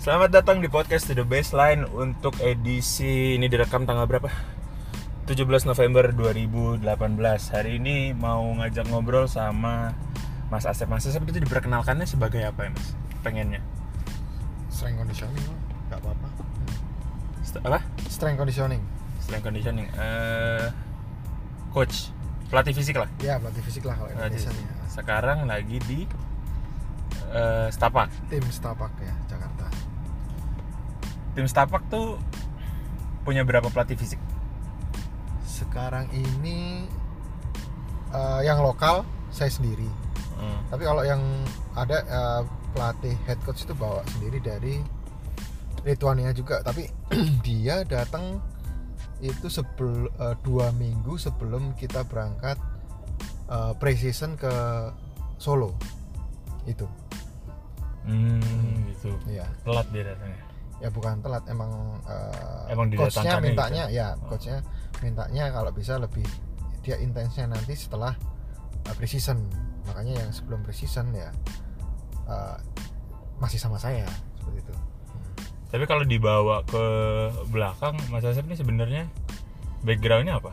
[0.00, 4.32] Selamat datang di podcast To The Baseline untuk edisi ini direkam tanggal berapa?
[5.28, 6.80] 17 November 2018
[7.52, 9.92] Hari ini mau ngajak ngobrol sama
[10.48, 10.88] Mas Asep.
[10.88, 12.96] Mas Asep itu diperkenalkannya sebagai apa ya mas?
[13.20, 13.60] Pengennya?
[14.72, 15.58] strength conditioning lah
[15.92, 16.28] nggak apa-apa.
[17.44, 17.80] St- apa?
[18.08, 18.82] strength conditioning.
[19.20, 19.86] Strength conditioning.
[20.00, 20.66] Eh,
[21.76, 22.08] Coach.
[22.48, 23.12] Pelatih fisik lah.
[23.20, 24.72] Ya pelatih fisik lah kalau Indonesia ya.
[24.88, 26.08] Sekarang lagi di
[27.36, 29.12] eh, Stapak tim Stapak ya.
[29.28, 29.39] Jakarta
[31.40, 32.20] Tim Stapak tuh
[33.24, 34.20] punya berapa pelatih fisik?
[35.60, 36.88] sekarang ini
[38.16, 39.88] eh, yang lokal saya sendiri.
[40.40, 40.56] Hmm.
[40.72, 41.20] tapi kalau yang
[41.76, 44.80] ada eh, pelatih head coach itu bawa sendiri dari
[45.84, 46.64] Lithuania juga.
[46.64, 46.88] Tapi
[47.46, 48.40] dia datang
[49.20, 50.08] itu sebelum
[50.40, 52.56] dua minggu sebelum kita berangkat
[53.52, 54.52] eh, pre-season ke
[55.36, 55.76] Solo.
[56.64, 56.88] Itu.
[58.08, 58.40] Hmm,
[58.88, 59.12] gitu.
[59.28, 60.49] Ya Telat dia datangnya
[60.80, 61.70] ya bukan telat emang
[62.08, 63.98] eh, Emang coachnya mintanya gitu?
[64.00, 64.28] ya Oh.
[64.32, 64.58] coachnya
[65.00, 66.24] mintanya kalau bisa lebih
[66.80, 68.16] dia intensnya nanti setelah
[68.88, 69.36] uh, preseason
[69.84, 71.28] makanya yang sebelum preseason ya
[72.26, 72.56] eh,
[73.36, 74.74] masih sama saya seperti itu
[75.70, 76.82] Tapi kalau dibawa ke
[77.46, 79.06] belakang, Mas Asep ini sebenarnya
[79.86, 80.50] backgroundnya apa?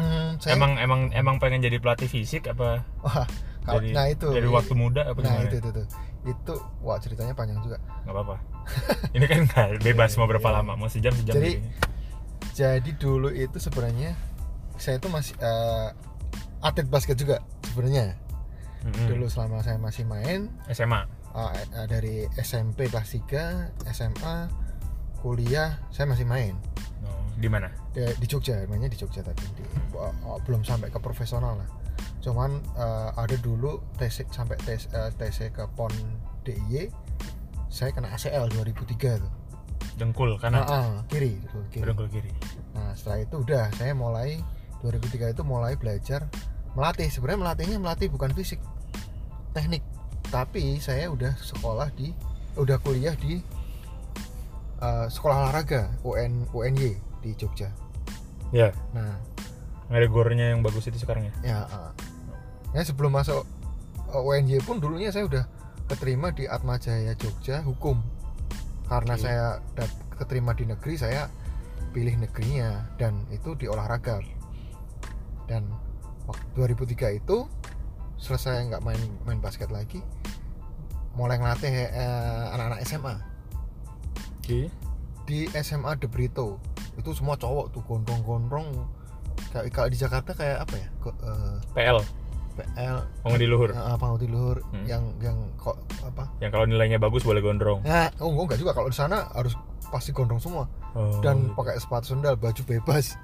[0.00, 2.80] Hmm, saya, Emang emang emang pengen jadi pelatih fisik apa?
[3.04, 3.28] wah,
[3.74, 5.44] dari, nah itu dari waktu muda apa nah gimana?
[5.44, 5.86] itu itu tuh
[6.24, 8.36] itu wah ceritanya panjang juga Nggak apa-apa.
[9.12, 10.56] ini kan nggak bebas mau berapa Iya.
[10.58, 11.34] lama, mau sejam sejam.
[11.34, 11.70] Jadi, gini.
[12.52, 14.12] jadi dulu itu sebenarnya
[14.76, 15.88] saya itu masih eh,
[16.60, 18.14] atlet basket juga sebenarnya
[18.80, 19.06] Mm-mm.
[19.06, 21.02] dulu selama saya masih main SMA.
[21.30, 24.36] uh, uh, dari SMP kelas 3, SMA,
[25.16, 26.54] kuliah saya masih main
[27.00, 27.70] Oh, di mana?
[27.90, 29.42] di, di Jogja, mainnya di Jogja tadi.
[29.52, 31.68] Di, uh, uh, belum sampai ke profesional lah.
[32.18, 35.92] Cuman uh, ada dulu TC sampai TC, uh, TC ke PON
[36.42, 37.08] DIY
[37.68, 39.32] saya kena ACL 2003 tuh.
[40.00, 40.64] Dengkul kanan.
[40.64, 41.84] ah, kiri, betul, kiri.
[41.84, 42.32] Dengkul kiri.
[42.72, 44.40] Nah, setelah itu udah saya mulai
[44.80, 46.26] 2003 itu mulai belajar
[46.72, 47.10] melatih.
[47.12, 48.58] Sebenarnya melatihnya melatih bukan fisik,
[49.52, 49.84] teknik.
[50.32, 52.14] Tapi saya udah sekolah di
[52.56, 53.38] udah kuliah di
[54.82, 57.70] uh, sekolah olahraga UN UNY di Jogja.
[58.48, 59.12] Ya, Nah,
[59.92, 61.34] nggak ada gornya yang bagus itu sekarang ya.
[61.44, 61.92] ya uh,
[62.76, 63.44] ya sebelum masuk
[64.12, 65.44] uh, UNY pun dulunya saya udah
[65.88, 68.00] keterima di Atma Jaya Jogja hukum.
[68.88, 69.22] Karena Oke.
[69.24, 69.46] saya
[70.16, 71.28] keterima di negeri saya
[71.92, 74.20] pilih negerinya dan itu di olahraga.
[75.48, 75.68] Dan
[76.28, 77.48] waktu 2003 itu
[78.20, 80.02] selesai nggak main main basket lagi
[81.14, 83.14] mulai ngelatih eh, anak-anak SMA
[84.38, 84.70] Oke.
[85.26, 86.58] di SMA De Brito
[86.98, 88.86] itu semua cowok tuh gondrong-gondrong
[89.54, 91.98] kayak kalau di Jakarta kayak apa ya Ko- eh, PL,
[92.58, 93.70] PL Pengudi Luhur.
[93.70, 94.82] eh, Pangudi Luhur Hmm.
[94.84, 97.80] yang yang kok apa Yang kalau nilainya bagus boleh gondrong.
[97.82, 99.54] nah oh enggak juga kalau di sana harus
[99.88, 101.54] pasti gondrong semua Oh, dan gitu.
[101.54, 103.14] pakai sepatu sendal baju bebas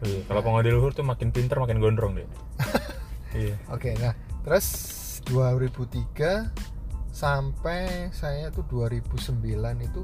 [0.00, 2.24] Iya, kalau pengudi luhur tuh makin pinter makin gondrong deh.
[3.38, 3.54] iya.
[3.68, 4.66] oke nah terus
[5.28, 6.48] 2003
[7.10, 9.36] sampai saya tuh 2009
[9.82, 10.02] itu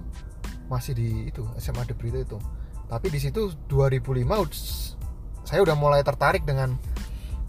[0.67, 2.39] masih di itu SMA De Brito itu
[2.87, 4.03] tapi di situ 2005
[4.37, 4.55] ud-
[5.43, 6.75] saya udah mulai tertarik dengan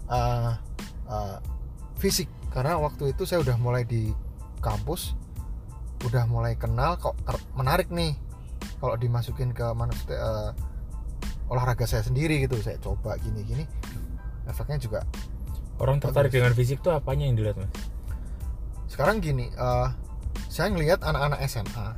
[0.08, 0.54] uh,
[1.08, 1.42] uh,
[1.98, 2.30] fisik.
[2.54, 4.12] Karena waktu itu saya udah mulai di
[4.64, 5.16] kampus
[6.06, 7.18] udah mulai kenal kok
[7.58, 8.14] menarik nih.
[8.78, 10.54] Kalau dimasukin ke mana uh,
[11.48, 13.64] olahraga saya sendiri gitu saya coba gini gini
[14.48, 15.00] efeknya juga
[15.78, 17.70] Orang tertarik dengan fisik tuh apanya yang dilihat mas?
[18.88, 19.88] sekarang gini eh,
[20.48, 21.88] saya ngelihat anak-anak SMA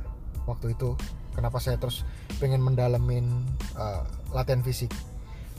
[0.45, 0.93] waktu itu
[1.33, 2.05] kenapa saya terus
[2.37, 3.25] pengen mendalemin
[3.75, 4.91] eh, latihan fisik.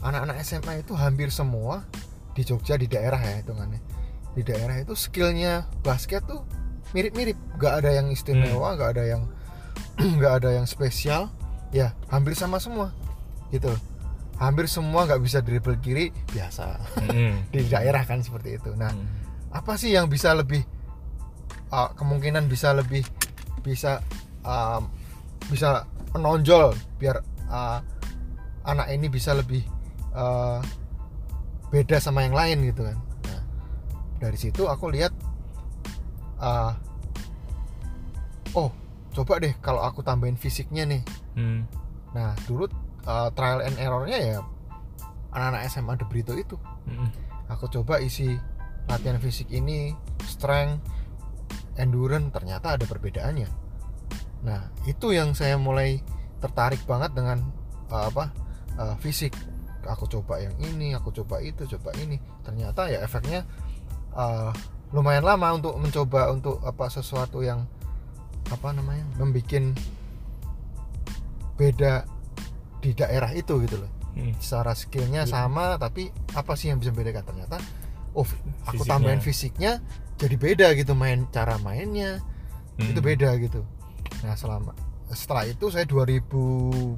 [0.03, 1.83] Anak-anak SMA itu hampir semua
[2.33, 3.81] di Jogja di daerah ya hitungannya.
[4.33, 6.41] Di daerah itu skillnya basket tuh
[6.97, 7.37] mirip-mirip.
[7.57, 9.21] Nggak ada yang istimewa nggak ada yang
[10.19, 11.29] nggak ada yang spesial.
[11.73, 12.93] Ya hampir sama semua
[13.53, 13.69] gitu.
[14.41, 16.81] Hampir semua nggak bisa dribble kiri biasa.
[17.05, 17.45] Mm-mm.
[17.53, 18.73] di daerah kan seperti itu.
[18.73, 19.07] Nah Mm.
[19.53, 20.65] apa sih yang bisa lebih
[21.69, 23.05] uh, kemungkinan bisa lebih
[23.61, 24.01] bisa
[24.41, 24.89] um,
[25.49, 27.79] bisa menonjol biar uh,
[28.65, 29.61] anak ini bisa lebih
[30.13, 30.61] uh,
[31.73, 32.97] beda sama yang lain gitu kan.
[33.01, 33.41] Nah,
[34.21, 35.09] dari situ aku lihat
[36.37, 36.77] uh,
[38.53, 38.69] oh
[39.17, 41.01] coba deh kalau aku tambahin fisiknya nih.
[41.33, 41.65] Mm.
[42.13, 42.69] nah dulu
[43.09, 44.37] uh, trial and errornya ya
[45.33, 46.61] anak-anak SMA De Brito itu.
[46.85, 47.09] Mm-mm.
[47.49, 48.37] aku coba isi
[48.85, 49.97] latihan fisik ini
[50.29, 50.77] strength
[51.81, 53.49] endurance ternyata ada perbedaannya.
[54.45, 56.05] Nah itu yang saya mulai
[56.37, 57.41] tertarik banget dengan
[57.89, 58.29] uh, apa
[58.77, 59.33] uh, fisik
[59.85, 63.43] aku coba yang ini aku coba itu coba ini ternyata ya efeknya
[64.11, 64.49] uh,
[64.89, 67.65] lumayan lama untuk mencoba untuk apa sesuatu yang
[68.47, 69.73] apa namanya membuat
[71.53, 72.03] beda
[72.79, 74.29] di daerah itu gitu loh Hmm.
[74.37, 75.33] secara skillnya Iya.
[75.33, 77.57] sama tapi apa sih yang bisa membedakan ternyata
[78.13, 78.21] oh
[78.61, 78.85] aku Fisiknya.
[78.85, 79.71] tambahin fisiknya
[80.15, 82.21] jadi beda gitu main cara mainnya
[82.77, 82.93] Hmm.
[82.93, 83.65] itu beda gitu
[84.21, 84.77] nah selama
[85.09, 86.29] setelah itu saya 2000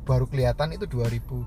[0.04, 1.40] baru kelihatan itu 2000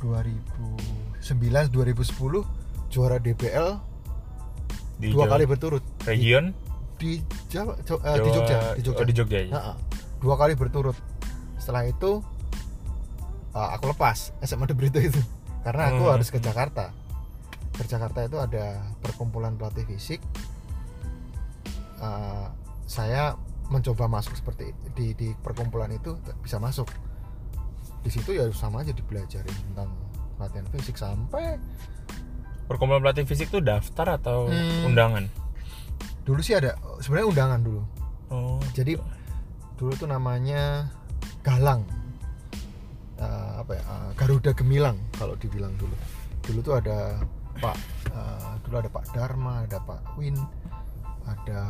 [0.00, 2.44] 2009 2010
[2.88, 3.68] juara DBL
[4.98, 5.84] Di dua Jawa- kali berturut.
[6.04, 6.50] region?
[6.98, 9.50] Di Jawa, eh, di Jawa- Jogja di Jogja, Oh, di Jogja ya.
[9.52, 9.72] Ha-ha.
[10.18, 10.98] dua kali berturut.
[11.56, 12.18] Setelah itu
[13.50, 15.18] uh, aku lepas SMA De Brito itu.
[15.60, 16.14] Karena aku Hmm.
[16.14, 16.90] harus ke Jakarta.
[17.70, 20.18] Ke Jakarta itu ada perkumpulan pelatih fisik.
[21.98, 22.50] Uh,
[22.84, 23.34] saya
[23.68, 26.88] mencoba masuk seperti di di perkumpulan itu bisa masuk
[27.98, 29.90] di situ ya sama aja dipelajarin tentang
[30.36, 31.58] latihan fisik sampai
[32.64, 34.86] Perkumpulan pelatih fisik tuh daftar atau Hmm.
[34.86, 35.24] undangan?
[36.22, 37.82] dulu sih ada sebenarnya undangan dulu
[38.28, 38.60] Oh.
[38.72, 39.00] jadi
[39.74, 40.92] dulu tuh namanya
[41.40, 41.82] Galang
[43.16, 45.90] Eh, apa ya eh, Garuda Gemilang kalau dibilang dulu
[46.40, 47.18] dulu tuh ada
[47.56, 47.76] Pak
[48.08, 50.38] eh, dulu ada Pak Dharma ada Pak Win
[51.26, 51.60] ada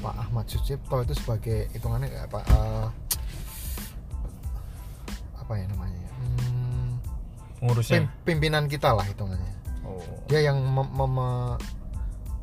[0.00, 2.86] Pak Ahmad Sucipto itu sebagai hitungannya kayak Pak eh,
[5.48, 6.12] apa ya namanya ya?
[6.12, 6.90] Hmm,
[7.64, 8.04] Ngurusnya.
[8.04, 9.96] pim- pimpinan kita lah hitungannya Oh.
[10.28, 11.56] dia yang mem- mem-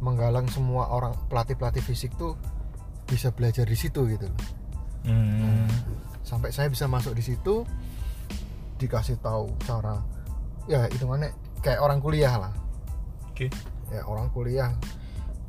[0.01, 2.33] menggalang semua orang pelatih pelatih fisik tuh
[3.05, 4.41] bisa belajar di situ gitu loh.
[5.05, 5.69] Hmm.
[6.25, 7.61] sampai saya bisa masuk di situ
[8.81, 10.01] dikasih tahu cara
[10.65, 11.29] ya hitungannya
[11.61, 12.49] kayak orang kuliah lah
[13.29, 13.53] Oke.
[13.93, 14.73] ya orang kuliah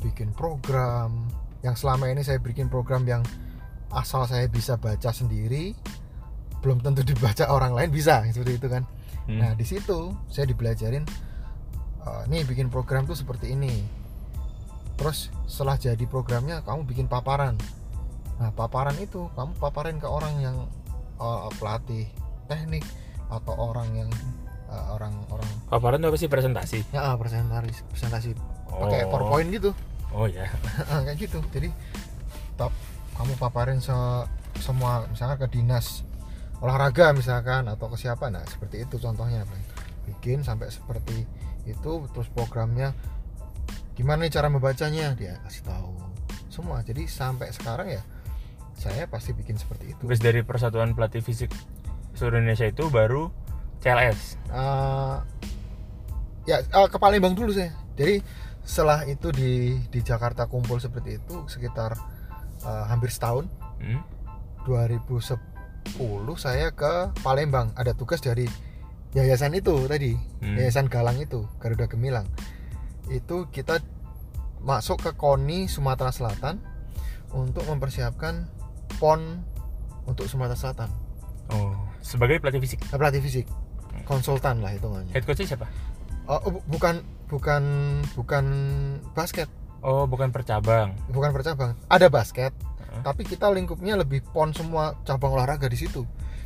[0.04, 1.24] bikin program
[1.64, 3.24] yang selama ini saya bikin program yang
[3.88, 5.72] asal saya bisa baca sendiri
[6.58, 8.84] belum tentu dibaca orang lain bisa seperti itu kan
[9.26, 9.42] Hmm.
[9.42, 11.02] Nah di situ saya dibelajarin
[12.00, 13.82] eh, nih bikin program tuh seperti ini.
[14.94, 17.58] Terus setelah jadi programnya kamu bikin paparan.
[18.38, 20.56] Nah paparan itu kamu paparin ke orang yang
[21.18, 22.06] eh, pelatih
[22.46, 22.86] teknik
[23.26, 24.10] atau orang yang
[24.70, 26.86] eh, orang orang Paparan tuh apa sih presentasi?
[26.94, 28.30] ya ah, presentasi presentasi
[28.68, 29.10] pakai Oh.
[29.10, 29.74] PowerPoint gitu
[30.14, 30.46] Oh ya.
[31.02, 31.42] kayak gitu.
[31.50, 31.66] Jadi
[32.54, 32.70] top
[33.18, 34.28] kamu paparin se-
[34.62, 36.05] semua misalnya ke dinas
[36.64, 39.44] olahraga misalkan atau ke siapa nah seperti itu contohnya
[40.08, 41.26] bikin sampai seperti
[41.66, 42.94] itu terus programnya
[43.96, 45.16] gimana nih cara membacanya?
[45.16, 45.96] Dia kasih tahu
[46.52, 46.84] semua.
[46.84, 48.02] Jadi sampai sekarang ya
[48.76, 50.04] saya pasti bikin seperti itu.
[50.04, 51.50] Terus dari Persatuan Pelatih Fisik
[52.12, 53.32] seluruh Indonesia itu baru
[53.80, 54.36] CLS.
[54.52, 55.16] Eh,
[56.44, 57.72] ya eh, ke Palembang dulu saya.
[57.96, 58.20] Jadi
[58.62, 61.96] setelah itu di di Jakarta kumpul seperti itu sekitar
[62.62, 63.48] eh, hampir setahun.
[63.80, 64.04] Hmm.
[64.68, 65.55] 2010
[66.36, 68.46] saya ke Palembang ada tugas dari
[69.14, 70.54] yayasan itu tadi Hmm.
[70.54, 72.26] yayasan Galang itu Garuda Gemilang
[73.06, 73.78] itu kita
[74.58, 76.58] masuk ke KONI Sumatera Selatan
[77.30, 78.50] untuk mempersiapkan
[78.98, 79.40] PON
[80.04, 80.90] untuk Sumatera Selatan
[81.46, 82.82] Oh, sebagai pelatih fisik.
[82.84, 83.46] Eh, pelatih fisik
[84.04, 85.66] konsultan lah hitungannya Head coachnya siapa?
[86.26, 87.62] oh, oh, bu- bukan bukan
[88.12, 88.44] bukan
[89.14, 89.46] basket
[89.80, 90.98] Oh, bukan per cabang.
[91.08, 92.50] bukan per cabang ada basket
[92.96, 96.02] Tapi kita lingkupnya lebih pon semua cabang olahraga di situ.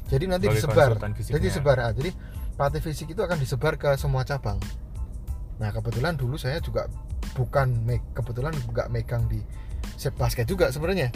[0.07, 0.91] Jadi nanti Sebagai disebar.
[1.23, 2.11] jadi sebar ah, jadi
[2.55, 4.59] pelatih fisik itu akan disebar ke semua cabang.
[5.63, 6.91] Nah kebetulan dulu saya juga
[7.33, 9.39] bukan kebetulan nggak megang di
[9.95, 11.15] set basket juga sebenarnya.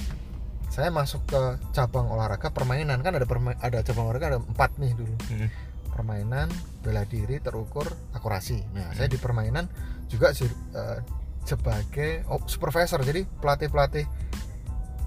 [0.71, 2.99] Saya masuk ke cabang olahraga permainan.
[3.01, 5.15] Kan ada perma- ada cabang olahraga ada empat nih dulu.
[5.31, 5.49] Hmm.
[5.95, 6.51] permainan
[6.83, 8.59] bela diri terukur akurasi.
[8.75, 8.95] Nah Hmm.
[8.99, 9.71] saya di permainan
[10.11, 10.99] juga eh,
[11.47, 12.99] sebagai oh, supervisor.
[13.03, 14.03] Jadi pelatih pelatih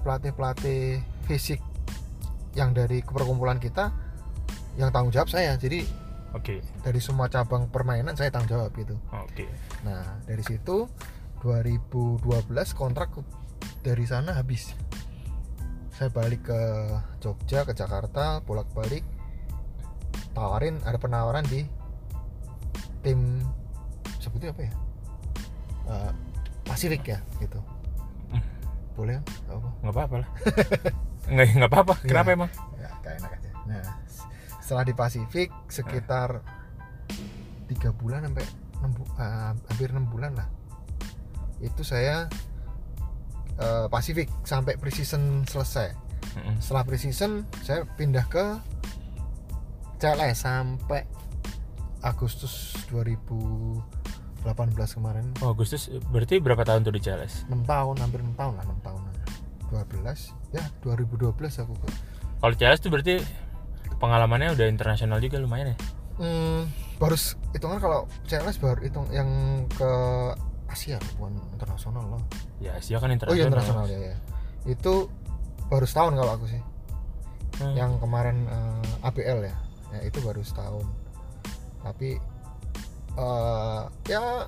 [0.02, 1.60] pelatih pelatih fisik
[2.56, 3.92] yang dari perkumpulan kita
[4.78, 5.84] yang tanggung jawab saya jadi
[6.36, 6.60] Oke.
[6.84, 9.46] dari semua cabang permainan saya tanggung jawab gitu Oke.
[9.82, 10.86] nah dari situ
[11.42, 12.24] 2012
[12.74, 13.14] kontrak
[13.82, 14.74] dari sana habis
[15.94, 16.60] saya balik ke
[17.18, 19.02] Jogja ke Jakarta bolak balik
[20.34, 21.66] tawarin ada penawaran di
[23.02, 23.42] tim
[24.18, 24.74] sebutnya apa ya
[25.88, 26.12] Eh,
[26.68, 27.56] Pasifik ya gitu.
[28.98, 29.24] Boleh kan?
[29.24, 30.28] Nggak apa Nggak apa-apa lah.
[31.28, 31.94] Nggak nggak apa-apa.
[32.02, 32.50] Kenapa emang?
[32.76, 33.84] ya gak enak aja nah
[34.58, 36.40] setelah di Pasifik sekitar
[37.64, 38.44] tiga bulan sampai
[38.80, 40.48] enam bu- eh, hampir enam bulan lah
[41.60, 42.28] itu saya
[43.56, 45.92] eh, Pasifik sampai preseason selesai
[46.34, 46.56] Mm-mm.
[46.60, 48.44] setelah preseason saya pindah ke
[49.98, 51.04] CLS sampai
[52.00, 52.72] Agustus
[54.42, 57.46] 2018 kemarin Oh, Agustus berarti berapa tahun tuh di CLS?
[57.46, 59.14] 6 tahun hampir 6 tahun lah 6 tahunan
[59.68, 61.28] 12 ya 2012
[61.60, 61.88] aku ke
[62.38, 63.14] Kalau CLS tuh berarti
[63.96, 65.76] pengalamannya udah internasional juga lumayan ya?
[66.18, 66.60] hmm,
[66.96, 67.16] baru
[67.50, 69.28] hitungan kalau CLS baru hitung yang
[69.68, 69.90] ke
[70.66, 72.22] Asia bukan internasional loh
[72.58, 73.36] Ya Asia kan oh internasional.
[73.36, 74.16] iya internasional ya, ya
[74.66, 75.08] itu
[75.66, 76.62] baru setahun kalau aku sih
[77.58, 77.74] Hmm.
[77.74, 79.56] yang kemarin eh, ABL ya
[79.90, 80.86] ya itu baru setahun
[81.82, 82.14] tapi
[83.18, 84.46] eh, ya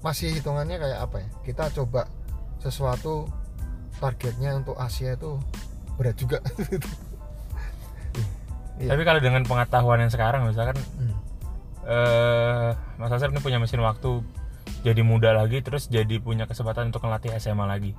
[0.00, 2.06] masih hitungannya kayak apa ya kita coba
[2.62, 3.26] sesuatu
[3.98, 5.36] targetnya untuk Asia itu
[5.98, 6.38] berat juga
[8.74, 8.90] Iya.
[8.90, 11.14] Tapi kalau dengan pengetahuan yang sekarang misalkan Hmm.
[11.86, 14.24] eh Mas Asep ini punya mesin waktu
[14.82, 17.94] jadi muda lagi terus jadi punya kesempatan untuk ngelatih SMA lagi.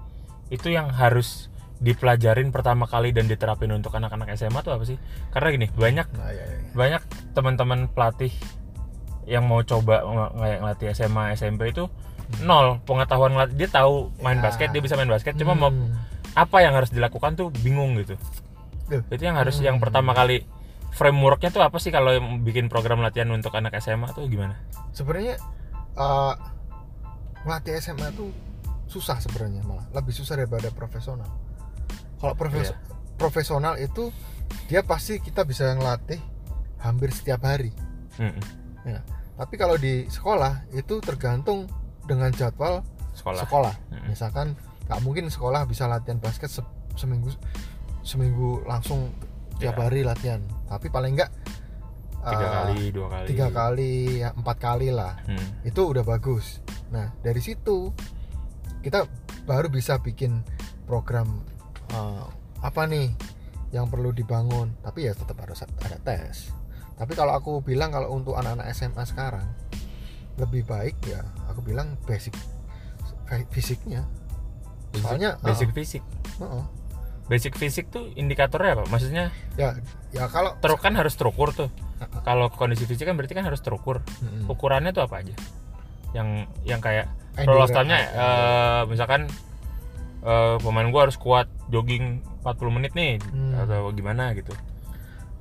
[0.51, 1.47] Itu yang harus
[1.79, 4.99] dipelajarin pertama kali dan diterapin untuk anak-anak SMA tuh apa sih?
[5.31, 6.71] Karena gini, banyak nah ya, ya, ya.
[6.75, 8.31] banyak teman-teman pelatih
[9.25, 11.85] yang mau coba ng- ngelatih SMA SMP itu
[12.39, 14.43] nol pengetahuan ngelat- dia tahu main Ya.
[14.43, 15.93] basket dia bisa main basket cuma mau Hmm.
[16.33, 18.17] apa yang harus dilakukan tuh bingung gitu
[18.87, 19.01] Duh.
[19.07, 19.65] itu yang harus Hmm.
[19.65, 20.41] yang pertama kali
[20.91, 24.57] frameworknya tuh apa sih kalau yang bikin program latihan untuk anak SMA tuh gimana
[24.91, 25.37] sebenarnya
[25.93, 26.33] eh,
[27.43, 28.29] ngelatih SMA tuh
[28.85, 31.29] susah sebenarnya malah lebih susah daripada profesional
[32.15, 32.77] kalau profes- Iya.
[33.15, 34.09] profesional itu
[34.65, 36.17] dia pasti kita bisa ngelatih
[36.79, 37.69] hampir setiap hari
[38.15, 38.64] Mm-mm.
[38.85, 39.01] Ya.
[39.35, 41.67] Tapi kalau di sekolah itu tergantung
[42.05, 43.41] dengan jadwal sekolah.
[43.43, 43.75] sekolah.
[43.91, 44.07] Mm-mm.
[44.07, 46.63] misalkan nggak mungkin sekolah bisa latihan basket se-
[46.95, 47.33] seminggu
[47.99, 49.11] seminggu langsung
[49.57, 49.83] tiap Ya.
[49.89, 50.39] hari latihan.
[50.69, 51.31] Tapi paling enggak
[52.25, 53.25] tiga eh, kali dua kali.
[53.27, 55.17] tiga kali ya empat kali lah.
[55.25, 55.49] Hmm.
[55.61, 56.61] itu udah bagus.
[56.93, 57.91] Nah dari situ
[58.81, 59.09] kita
[59.43, 60.45] baru bisa bikin
[60.85, 61.41] program
[61.89, 62.25] eh,
[62.61, 63.09] apa nih
[63.73, 64.71] yang perlu dibangun.
[64.79, 66.53] Tapi ya tetap harus ada tes
[66.95, 69.45] tapi kalau aku bilang kalau untuk anak-anak SMA sekarang
[70.35, 72.35] lebih baik ya aku bilang basic
[73.49, 74.03] fisiknya
[74.91, 75.77] Basic- Soalnya, basic uh-uh.
[75.77, 76.03] fisik
[76.37, 76.63] Heeh.
[77.25, 79.75] basic fisik tuh indikatornya apa maksudnya ya
[80.09, 82.21] ya kalau terus kan harus terukur tuh Uh-uh.
[82.21, 84.47] kalau kondisi fisik kan berarti kan harus terukur Mm-mm.
[84.47, 85.35] ukurannya tuh apa aja
[86.11, 87.11] yang yang kayak
[87.43, 89.27] rule of time-nya eh, misalkan
[90.21, 93.57] eh, pemain gua harus kuat jogging 40 menit nih Hmm.
[93.57, 94.55] atau gimana gitu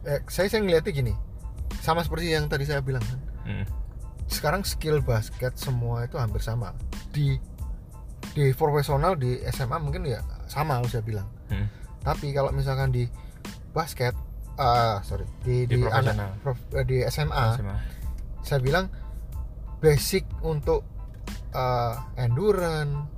[0.02, 1.12] eh, saya saya ngeliatnya gini
[1.84, 3.64] sama seperti yang tadi saya bilang kan Hmm.
[4.26, 6.72] sekarang skill basket semua itu hampir sama
[7.10, 7.36] di
[8.32, 11.68] di profesional di SMA mungkin ya sama harus saya bilang Hmm.
[12.00, 13.04] tapi kalau misalkan di
[13.70, 14.16] basket
[14.56, 17.76] ah sorry di Di di, anak prof- eh, di SMA SMA.
[18.40, 18.88] saya bilang
[19.78, 20.88] basic untuk
[21.52, 23.12] eh, endurance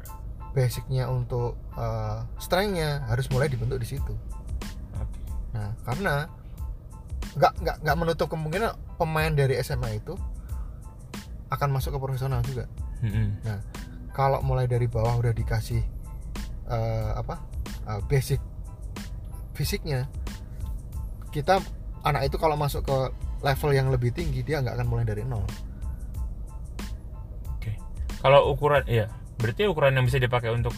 [0.50, 4.14] basicnya untuk eh, strengthnya harus mulai dibentuk di situ.
[5.52, 6.28] Nah, karena
[7.36, 10.16] nggak nggak nggak menutup kemungkinan pemain dari SMA itu
[11.52, 12.64] akan masuk ke profesional juga.
[13.04, 13.38] Hmm.
[14.16, 15.84] Kalau mulai dari bawah udah dikasih
[16.66, 17.38] eh, apa
[17.86, 18.40] eh, basic
[19.52, 20.08] fisiknya,
[21.30, 21.60] kita
[22.04, 22.98] anak itu kalau masuk ke
[23.44, 25.44] level yang lebih tinggi dia nggak akan mulai dari nol.
[27.52, 27.76] Oke.
[28.24, 30.72] Kalau ukuran iya, berarti ukuran yang bisa dipakai untuk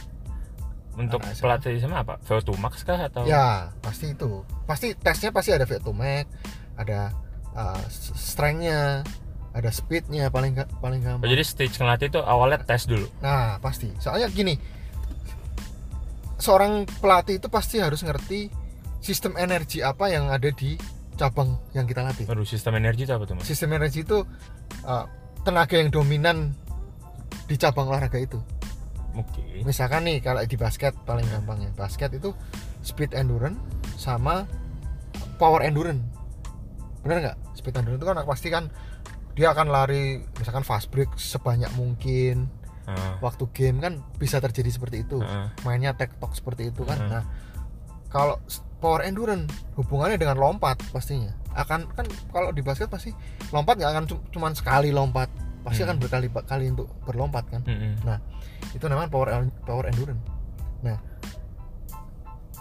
[0.99, 1.39] untuk SMA.
[1.39, 2.19] pelatih SMA apa?
[2.27, 4.43] VO2 max kah atau Ya pasti itu.
[4.67, 6.27] Pasti tesnya pasti ada VO2 max,
[6.75, 7.15] ada
[7.55, 7.83] eh,
[8.15, 9.07] strengthnya,
[9.55, 11.27] ada speednya paling ga- paling Oh, gampang.
[11.27, 13.07] jadi stage ngelatih itu awalnya tes dulu.
[13.19, 13.91] Nah, pasti.
[13.99, 14.55] Soalnya gini,
[16.39, 18.51] seorang pelatih itu pasti harus ngerti
[18.99, 20.79] sistem energi apa yang ada di
[21.15, 22.25] cabang yang kita latih.
[22.25, 23.45] Baru sistem energi itu apa tuh, Mas?
[23.45, 24.23] Sistem energi itu
[24.85, 25.05] uh,
[25.43, 26.55] tenaga yang dominan
[27.45, 28.39] di cabang olahraga itu.
[29.17, 29.63] Oke.
[29.63, 31.71] Misalkan nih kalau di basket paling gampang ya.
[31.73, 32.35] Basket itu
[32.83, 33.59] speed endurance
[33.97, 34.45] sama
[35.39, 36.03] power endurance.
[37.01, 37.37] Bener nggak?
[37.55, 38.65] Speed endurance itu kan pasti kan
[39.33, 42.51] dia akan lari misalkan fast break sebanyak mungkin
[42.89, 47.11] Ah, waktu game kan bisa terjadi seperti itu ah, mainnya tektok seperti itu kan Hmm.
[47.13, 47.23] nah
[48.09, 48.41] kalau
[48.81, 53.13] power endurance hubungannya dengan lompat pastinya akan kan kalau di basket pasti
[53.53, 55.29] lompat nggak akan cu- cuman sekali lompat
[55.63, 55.91] pasti Hmm.
[55.93, 57.99] akan berkali-kali untuk berlompat kan mm-mm.
[58.75, 59.29] itu namanya power
[59.67, 60.23] power endurance
[60.83, 60.99] nah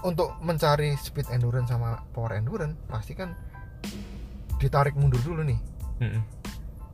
[0.05, 3.33] untuk mencari speed endurance sama power endurance pasti kan
[4.57, 5.59] ditarik mundur dulu nih
[6.01, 6.21] Mm-mm.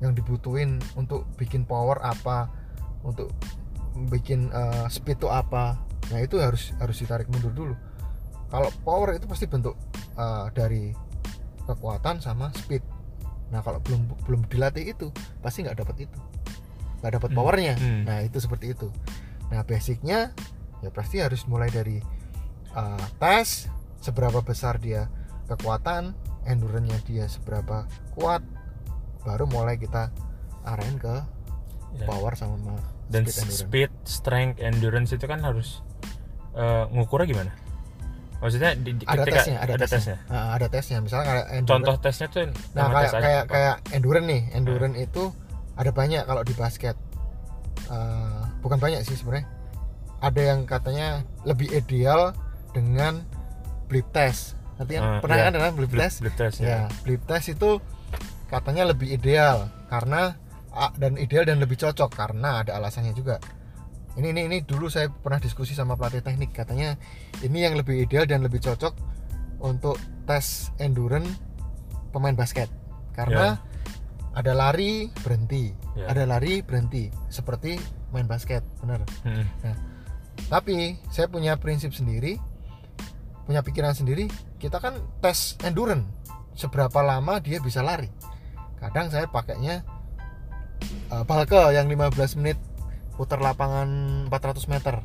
[0.04, 2.52] yang dibutuhin untuk bikin power apa
[3.04, 3.32] untuk
[4.12, 5.80] bikin eh, speed itu apa
[6.12, 7.76] nah itu harus harus ditarik mundur dulu
[8.52, 9.76] kalau power itu pasti bentuk
[10.20, 10.92] eh, dari
[11.64, 12.84] kekuatan sama speed
[13.54, 16.20] nah kalau belum belum dilatih itu pasti nggak dapat itu
[17.00, 17.38] nggak dapat Hmm.
[17.38, 18.02] powernya Hmm.
[18.04, 18.90] nah itu seperti itu
[19.48, 20.34] nah basicnya
[20.82, 22.02] ya pasti harus mulai dari
[22.74, 23.70] eh, tes
[24.02, 25.06] seberapa besar dia
[25.46, 28.42] kekuatan endurance-nya dia seberapa kuat
[29.22, 30.10] baru mulai kita
[30.64, 31.22] arahin ke
[31.94, 32.10] Ya.
[32.10, 33.62] power sama ma- Dan speed endurance.
[33.62, 35.86] speed, strength, endurance itu kan harus
[36.54, 37.52] eh, ngukurnya gimana?
[38.44, 41.00] Maksudnya di, di- ada tesnya ada, tesnya, Ah, ada tesnya.
[41.00, 41.70] Misalnya kayak endurance.
[41.72, 42.42] Contoh tesnya tuh
[42.76, 44.42] nah kayak tes kayak kayak endurance nih.
[44.52, 45.24] Endurance itu
[45.74, 46.96] ada banyak kalau di basket.
[47.88, 49.48] Eh, bukan banyak sih sebenarnya.
[50.20, 51.08] Ada yang katanya
[51.44, 52.36] lebih ideal
[52.72, 53.24] dengan
[53.88, 54.60] blip test.
[54.76, 55.46] Nanti kan Ah, pernah iya.
[55.48, 56.20] kan dengan blip Blip- test?
[56.20, 56.80] blip test, ya ya.
[57.02, 57.80] blip test itu
[58.50, 60.36] katanya lebih ideal karena
[60.96, 63.38] dan ideal dan lebih cocok karena ada alasannya juga
[64.14, 66.54] ini ini ini dulu saya pernah diskusi sama pelatih teknik.
[66.54, 66.98] Katanya
[67.42, 68.94] ini yang lebih ideal dan lebih cocok
[69.66, 69.98] untuk
[70.30, 71.42] tes endurance
[72.14, 72.70] pemain basket.
[73.18, 73.58] Karena
[74.34, 75.74] ada lari berhenti.
[75.98, 76.10] Ya.
[76.10, 77.10] ada lari berhenti.
[77.30, 77.78] Seperti
[78.14, 79.46] main basket bener Mm.
[80.54, 82.38] tapi saya punya prinsip sendiri
[83.50, 84.30] punya pikiran sendiri
[84.62, 86.06] kita kan tes endurance.
[86.54, 88.08] Seberapa lama dia bisa lari?
[88.78, 89.82] Kadang saya pakainya
[91.10, 92.62] uh, Balke yang 15 menit
[93.16, 93.88] putar lapangan
[94.30, 94.96] 400 meter.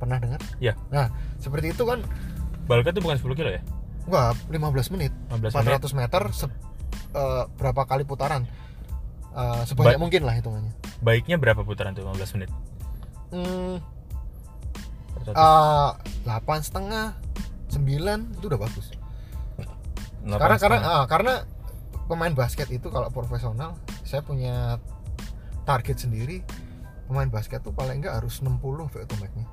[0.00, 0.40] Pernah dengar?
[0.58, 0.74] Iya.
[0.88, 2.00] Nah seperti itu kan
[2.64, 3.62] Balka itu bukan 10 kilo ya?
[4.06, 5.12] Enggak, 15 menit.
[5.28, 5.80] 15 menit.
[5.82, 6.60] 400 meter se-
[7.14, 8.46] uh, berapa kali putaran?
[9.30, 10.72] Uh, sebanyak Ba- mungkin lah hitungannya.
[11.02, 12.50] Baiknya berapa putaran tuh 15 menit?
[13.30, 13.78] Hmm,
[15.22, 15.34] 100.
[15.34, 15.92] uh,
[16.26, 17.14] 8 setengah
[17.70, 18.90] 9 itu udah bagus.
[20.20, 21.34] Delapan karena karena ah, karena
[22.10, 24.76] pemain basket itu kalau profesional saya punya
[25.64, 26.42] target sendiri
[27.10, 29.46] pemain basket tuh paling enggak harus 60 VO2 max-nya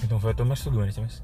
[0.00, 1.20] hitung VO2 max tuh gimana sih mas?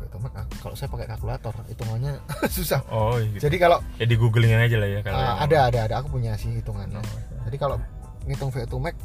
[0.00, 2.20] VO2 max ah, kalau saya pakai kalkulator hitungannya
[2.56, 2.80] susah.
[2.88, 3.40] Oh gitu.
[3.48, 5.94] jadi kalau ya di googlingin aja lah ya kalau yang- ada ada ada.
[6.00, 7.00] Aku punya sih hitungannya.
[7.00, 7.76] Oh, jadi kalau
[8.24, 8.96] ngitung VO2 max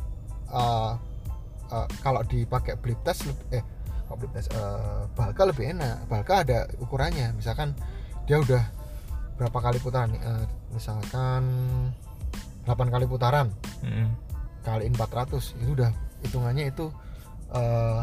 [0.51, 0.95] ah,
[1.71, 3.63] ah, kalau dipakai blip test eh
[4.05, 6.07] kalau blip test eh, Balka lebih enak.
[6.07, 7.35] Balka ada ukurannya.
[7.35, 7.75] Misalkan
[8.29, 8.63] dia udah
[9.35, 10.15] berapa kali putaran?
[10.15, 11.43] Eh, misalkan
[12.63, 13.51] 8 kali putaran.
[13.83, 14.09] Mm.
[14.65, 15.93] Kaliin 400 itu udah
[16.25, 16.89] hitungannya itu
[17.53, 18.01] eh,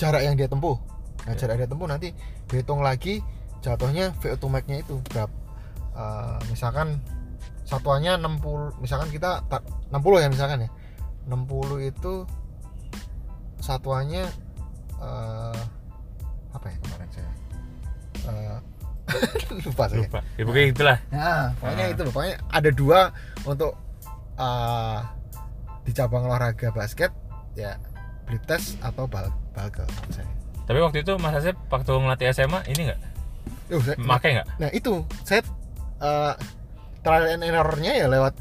[0.00, 0.80] jarak yang dia tempuh.
[1.28, 1.44] Nah Ya.
[1.44, 2.16] jarak dia tempuh nanti
[2.48, 3.20] dihitung lagi
[3.60, 4.96] jatuhnya VO2 max nya itu.
[5.06, 5.36] Berapa
[5.98, 7.02] Eh, misalkan
[7.66, 10.70] satuannya 60 misalkan kita ta- 60 ya misalkan ya.
[11.26, 12.22] 60 itu
[13.58, 14.24] satuannya
[14.98, 15.60] eh,
[16.54, 17.32] apa ya kemarin saya?
[18.30, 18.56] Eh,
[19.66, 20.06] lupa saya.
[20.06, 20.20] Lupa.
[20.38, 20.98] Ya pokoknya itulah.
[21.10, 21.92] Nah, pokoknya Ah.
[21.92, 22.02] itu.
[22.08, 23.00] Pokoknya ada dua
[23.42, 23.72] untuk
[24.38, 25.00] uh,
[25.88, 27.08] di cabang olahraga basket
[27.56, 27.80] ya
[28.28, 30.28] blip test atau bal balke menurut saya.
[30.68, 33.00] tapi waktu itu mas Asep waktu ngelatih SMA ini nggak
[33.72, 35.40] Yuh, saya- pakai nggak nah itu saya
[36.04, 36.36] uh,
[37.00, 38.36] trial and errornya ya lewat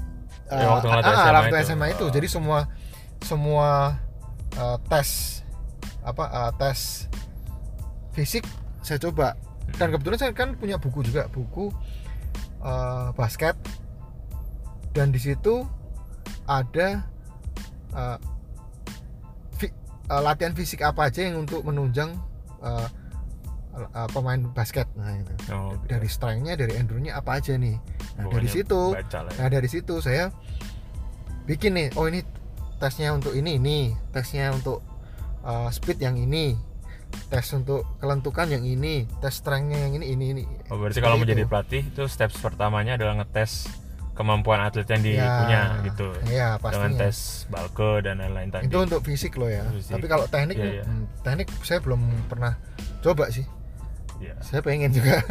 [0.51, 1.67] uh, Ya, waktu ngelatih ah, SMA waktu itu.
[1.71, 2.05] SMA itu.
[2.07, 2.11] Oh.
[2.11, 2.59] Jadi semua
[3.23, 3.67] semua
[4.59, 5.39] uh, tes
[6.03, 7.07] apa uh, tes
[8.11, 8.43] fisik
[8.83, 9.35] saya coba
[9.75, 11.67] dan kebetulan saya kan punya buku juga buku
[12.63, 13.55] uh, basket
[14.95, 15.67] dan di situ
[16.47, 17.03] ada
[17.93, 18.17] uh,
[19.55, 19.75] fi-
[20.11, 22.15] uh, latihan fisik apa aja yang untuk menunjang
[22.63, 22.87] uh,
[23.77, 24.89] uh, pemain basket.
[24.97, 25.85] Nah itu oh, gitu.
[25.97, 27.77] dari strength-nya dari endurance-nya apa aja nih.
[28.17, 29.21] Nah dari Pokoknya situ ya.
[29.37, 30.33] nah dari situ saya
[31.47, 32.25] bikin nih oh ini
[32.81, 33.93] tesnya untuk ini ini.
[34.11, 34.81] Tesnya untuk
[35.45, 36.57] uh, speed yang ini.
[37.31, 39.07] Tes untuk kelentukan yang ini.
[39.23, 40.43] Tes strength-nya yang ini ini ini.
[40.67, 41.49] Oh, berarti kalau mau jadi itu.
[41.49, 43.71] pelatih itu steps pertamanya adalah ngetes
[44.17, 46.07] kemampuan atlet yang Ya, punya gitu.
[46.25, 48.65] ya Dengan tes balke dan lain-lain tadi.
[48.65, 49.93] itu untuk fisik loh ya Fisik.
[49.93, 50.81] tapi kalau teknik iya.
[50.81, 52.57] hmm, teknik saya belum pernah
[52.99, 53.45] coba sih
[54.17, 54.33] Iya.
[54.41, 55.21] saya pengen juga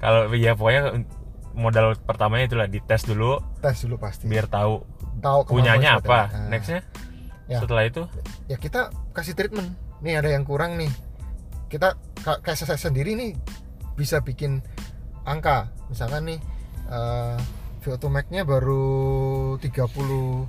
[0.00, 1.02] Kalau ya pokoknya
[1.50, 4.86] modal pertamanya itulah dites dulu tes dulu pasti biar tahu
[5.18, 6.30] tahu punyanya apa.
[6.30, 6.80] Nah, Nextnya
[7.44, 7.58] Ya.
[7.58, 8.06] setelah itu
[8.46, 10.86] ya kita kasih treatment nih ada yang kurang nih
[11.66, 13.34] kita ka- kayak saya sendiri nih
[13.92, 14.62] bisa bikin
[15.22, 16.38] angka misalkan nih
[16.86, 17.36] eh,
[17.80, 18.84] VO2 max-nya baru
[19.58, 20.48] 35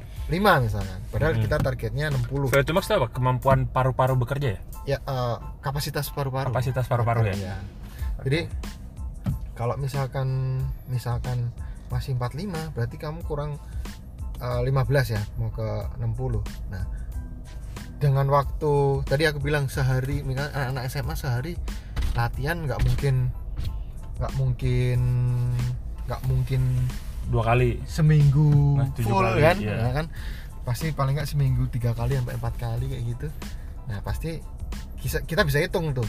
[0.61, 1.43] misalkan padahal Hmm.
[1.43, 3.07] kita targetnya 60 VO2 max itu apa?
[3.11, 4.59] Kemampuan paru-paru bekerja ya?
[4.85, 7.35] ya eh, kapasitas paru-paru Kapasitas paru-paru ya?
[7.35, 7.55] Iya.
[8.23, 8.39] jadi
[9.55, 11.53] kalau misalkan misalkan
[11.87, 13.59] masih 45 berarti kamu kurang
[14.39, 15.67] eh, 15 ya mau ke
[15.99, 16.41] 60
[16.71, 16.83] nah
[18.01, 21.53] dengan waktu tadi aku bilang sehari misalnya anak SMA sehari
[22.17, 23.29] latihan nggak mungkin
[24.17, 24.99] nggak mungkin
[26.09, 26.61] nggak mungkin
[27.31, 27.79] Dua kali.
[27.87, 29.57] seminggu Nah, full kali, kan.
[29.63, 30.05] Nah, kan?
[30.67, 33.27] Pasti paling nggak seminggu tiga kali sampai empat kali kayak gitu.
[33.87, 34.43] Nah pasti
[35.01, 36.05] kita, bisa hitung tuh.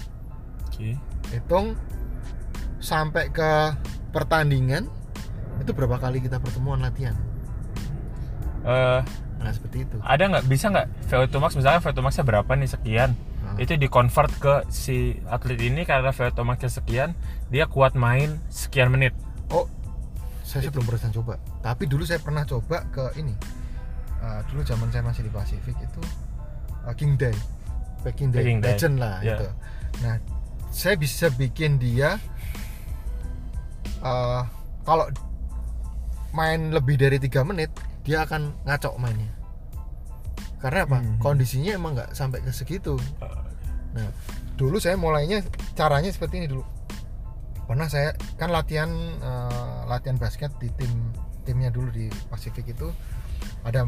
[0.69, 0.99] Oke.
[1.33, 1.79] hitung
[2.83, 3.51] sampai ke
[4.13, 4.91] pertandingan
[5.63, 7.15] itu berapa kali kita pertemuan latihan?
[8.67, 9.01] Eh,
[9.39, 9.97] nah seperti itu.
[10.03, 10.45] ada nggak?
[10.51, 10.89] Bisa nggak?
[11.09, 12.69] VO2 max misalnya VO2 maxnya berapa nih?
[12.69, 13.11] Sekian.
[13.43, 17.11] Nah, itu di convert ke si atlet ini karena VO2 maxnya sekian
[17.49, 19.13] dia kuat main sekian menit
[20.43, 21.35] oh saya belum pernah coba.
[21.63, 23.35] Tapi dulu saya pernah coba ke ini.
[24.23, 26.03] Uh, dulu zaman saya masih di Pasifik itu
[26.87, 27.35] uh, King Day.
[28.03, 29.39] Peking Day, Peking Day, Legend lah ya.
[29.39, 29.49] itu.
[30.03, 30.15] Nah
[30.75, 32.19] saya bisa bikin dia
[34.03, 34.43] uh,
[34.83, 35.07] kalau
[36.35, 37.71] main lebih dari tiga menit
[38.03, 39.31] dia akan ngaco mainnya.
[40.59, 40.99] Karena apa?
[41.03, 41.19] Hmm.
[41.19, 42.99] kondisinya emang nggak sampai ke segitu.
[43.95, 44.11] Nah
[44.59, 45.43] dulu saya mulainya
[45.79, 46.63] caranya seperti ini dulu
[47.67, 50.91] pernah saya kan latihan eh, latihan basket di tim
[51.43, 52.91] timnya dulu di Pasifik itu.
[53.67, 53.87] Ada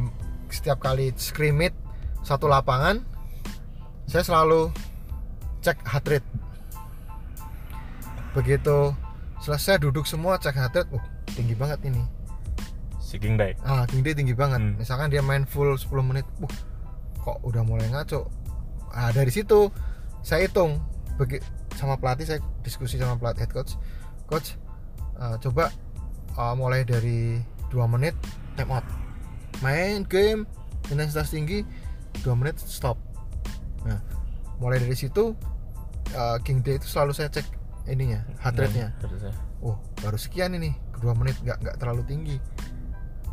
[0.50, 1.74] setiap kali scrimmage
[2.22, 3.02] satu lapangan
[4.06, 4.70] saya selalu
[5.64, 6.28] cek heart rate.
[8.34, 8.92] Begitu
[9.40, 12.02] selesai duduk semua cek heart rate uh tinggi banget ini.
[12.98, 14.60] Seeking Day ah king day tinggi banget.
[14.60, 14.74] Hmm.
[14.78, 16.54] misalkan dia main full 10 menit uh
[17.22, 18.26] kok udah mulai ngaco?
[18.90, 19.70] Ah dari situ
[20.24, 20.80] saya hitung
[21.14, 21.38] bagi
[21.78, 23.78] sama pelatih saya diskusi sama pelatih head coach.
[24.26, 24.58] Coach
[25.18, 25.70] eh, coba
[26.34, 27.38] eh, mulai dari
[27.70, 28.14] 2 menit
[28.58, 28.86] time out.
[29.62, 30.46] Main game
[30.90, 31.62] intensitas tinggi
[32.22, 32.98] 2 menit stop.
[33.86, 34.02] Nah
[34.58, 35.34] mulai dari situ
[36.14, 37.46] eh, king day itu selalu saya cek
[37.84, 39.28] ininya heart rate nya ya.
[39.60, 42.36] oh baru sekian ini kedua menit nggak nggak terlalu tinggi.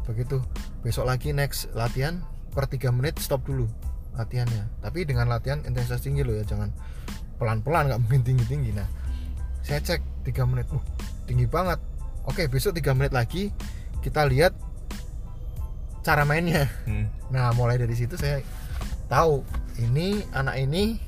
[0.06, 0.42] Begitu.
[0.82, 3.70] Besok lagi next latihan per 3 menit stop dulu
[4.18, 4.68] latihannya.
[4.82, 6.74] Tapi dengan latihan intensitas tinggi loh ya jangan
[7.42, 8.86] pelan-pelan nggak mungkin tinggi-tinggi nah
[9.66, 10.84] saya cek 3 menit uh
[11.26, 11.82] tinggi banget
[12.30, 13.50] oke besok 3 menit lagi
[14.06, 14.54] kita lihat
[16.02, 17.08] cara mainnya Hmm.
[17.32, 18.44] Nah, mulai dari situ saya
[19.08, 19.46] tahu
[19.80, 21.00] ini anak ini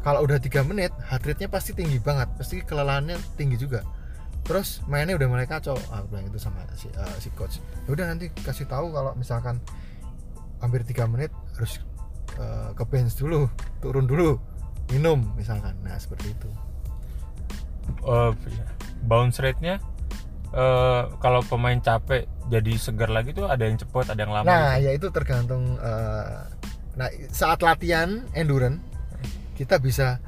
[0.00, 3.86] kalau udah tiga menit heart rate-nya pasti tinggi banget, pasti kelelahannya tinggi juga.
[4.42, 5.78] Terus mainnya udah mulai kacau.
[5.94, 7.62] Ah, aku bilang itu sama si, eh, si coach.
[7.86, 9.62] Ya udah nanti kasih tahu kalau misalkan
[10.58, 11.78] hampir tiga menit harus
[12.40, 13.46] eh, ke bench dulu,
[13.78, 14.42] turun dulu,
[14.92, 15.72] minum misalkan.
[15.80, 16.50] Nah, seperti itu.
[18.04, 18.32] Eh,
[19.02, 19.82] bounce rate-nya
[20.54, 24.46] eh, kalau pemain capek jadi segar lagi tuh ada yang cepet, ada yang lama.
[24.46, 24.84] Nah, gitu.
[24.86, 26.36] ya itu tergantung eh,
[26.92, 28.84] nah saat latihan endurance
[29.56, 30.20] kita bisa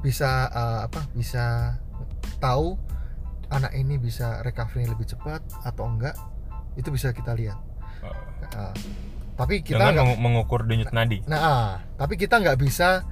[0.00, 1.06] bisa eh, apa?
[1.12, 1.76] Bisa
[2.40, 2.74] tahu
[3.50, 6.16] anak ini bisa recovery lebih cepat atau enggak.
[6.78, 7.58] Itu bisa kita lihat.
[8.50, 8.74] Eh,
[9.36, 11.24] tapi kita nggak mengu- mengukur denyut nadi.
[11.24, 13.04] Nah, ah, tapi kita nggak bisa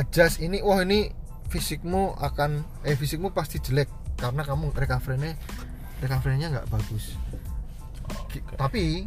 [0.00, 0.64] adjust ini.
[0.64, 1.12] Wah ini
[1.52, 5.36] fisikmu akan eh fisikmu pasti jelek karena kamu recovery-nya
[6.00, 7.14] recovery-nya nggak bagus.
[8.24, 8.40] Oke.
[8.56, 9.04] Tapi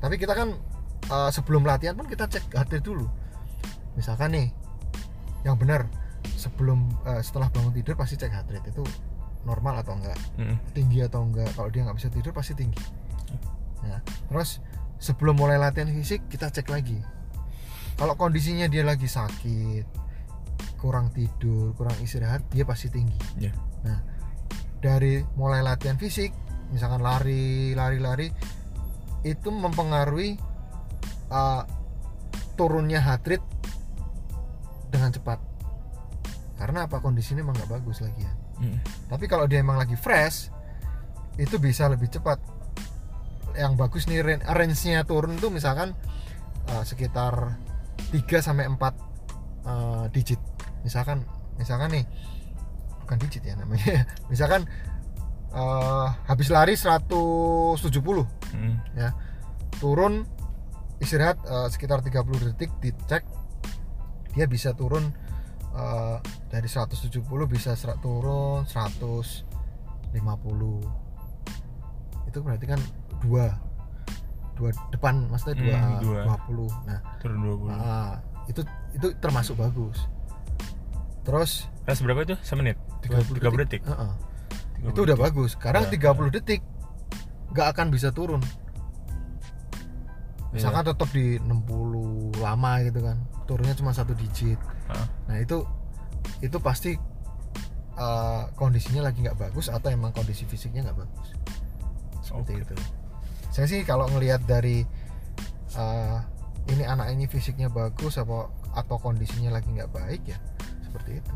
[0.00, 0.56] tapi kita kan
[1.06, 3.04] eh, sebelum latihan pun kita cek rate dulu.
[3.94, 4.48] Misalkan nih
[5.44, 5.84] yang benar
[6.38, 8.82] sebelum eh, setelah bangun tidur pasti cek heart rate itu
[9.42, 10.56] normal atau enggak Mm.
[10.70, 12.78] tinggi atau enggak kalau dia nggak bisa tidur pasti tinggi
[13.82, 13.98] ya
[14.30, 14.62] terus
[15.02, 16.94] sebelum mulai latihan fisik kita cek lagi
[17.98, 19.82] kalau kondisinya dia lagi sakit
[20.82, 23.14] kurang tidur kurang istirahat dia pasti tinggi.
[23.38, 23.54] Ya.
[23.86, 24.02] nah
[24.82, 26.34] dari mulai latihan fisik
[26.74, 28.28] misalkan lari lari lari
[29.22, 30.34] itu mempengaruhi
[31.30, 31.62] uh,
[32.58, 33.46] turunnya heart rate
[34.90, 35.38] dengan cepat.
[36.58, 36.98] Karena apa?
[36.98, 38.34] Kondisinya emang nggak bagus lagi ya.
[38.62, 38.78] Mm.
[39.10, 40.52] tapi kalau dia emang lagi fresh
[41.38, 42.38] itu bisa lebih cepat.
[43.54, 45.96] Yang bagus nih ran- range-nya turun tuh misalkan
[46.70, 47.58] uh, sekitar
[48.12, 48.76] 3 sampai 4
[49.66, 50.38] uh, digit
[50.82, 51.22] misalkan
[51.56, 52.04] misalkan nih
[53.02, 54.66] bukan digit ya namanya misalkan
[55.50, 57.78] uh, habis lari 170
[58.52, 58.76] Mm.
[59.80, 60.28] turun
[61.00, 62.20] istirahat uh, sekitar 30
[62.52, 63.24] detik dicek
[64.32, 65.08] dia bisa turun
[65.72, 70.12] uh, dari 170 bisa serat turun 150
[72.28, 72.80] itu berarti kan
[73.20, 73.56] dua
[74.52, 76.20] dua depan maksudnya dua, Hmm, dua.
[76.44, 77.72] 20 nah Turun 20.
[77.72, 78.14] ah,
[78.46, 78.60] itu
[78.92, 80.04] itu termasuk bagus
[81.22, 82.36] terus Ras berapa itu?
[82.46, 82.78] Semenit?
[83.02, 83.82] 30 30 detik.
[83.82, 84.10] Heeh.
[84.86, 85.26] 30 itu udah detik.
[85.26, 86.14] bagus sekarang Ya.
[86.14, 86.60] 30 detik
[87.52, 88.40] nggak akan bisa turun
[90.52, 93.16] misalkan tetap di 60 lama gitu kan
[93.48, 95.06] turunnya cuma satu digit Heeh.
[95.28, 95.64] nah itu
[96.44, 96.92] itu pasti
[97.96, 101.28] uh, kondisinya lagi nggak bagus atau emang kondisi fisiknya nggak bagus
[102.20, 102.64] seperti Oke.
[102.68, 102.74] itu
[103.52, 104.84] saya sih kalau ngelihat dari
[105.76, 106.20] uh,
[106.68, 110.38] ini anak ini fisiknya bagus apa atau kondisinya lagi nggak baik ya
[110.92, 111.32] seperti itu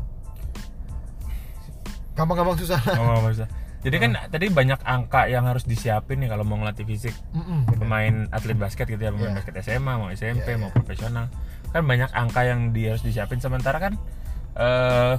[2.13, 3.45] gampang-gampang susah nggak bisa.
[3.85, 7.77] Jadi kan tadi banyak angka yang harus disiapin nih kalau mau ngelatih fisik bener.
[7.77, 9.37] pemain atlet basket gitu ya, pemain Iya.
[9.37, 10.75] basket SMA, mau SMP, mau iya.
[10.75, 11.25] profesional.
[11.69, 13.93] Kan banyak angka yang dia harus disiapin sementara kan
[14.57, 15.15] eh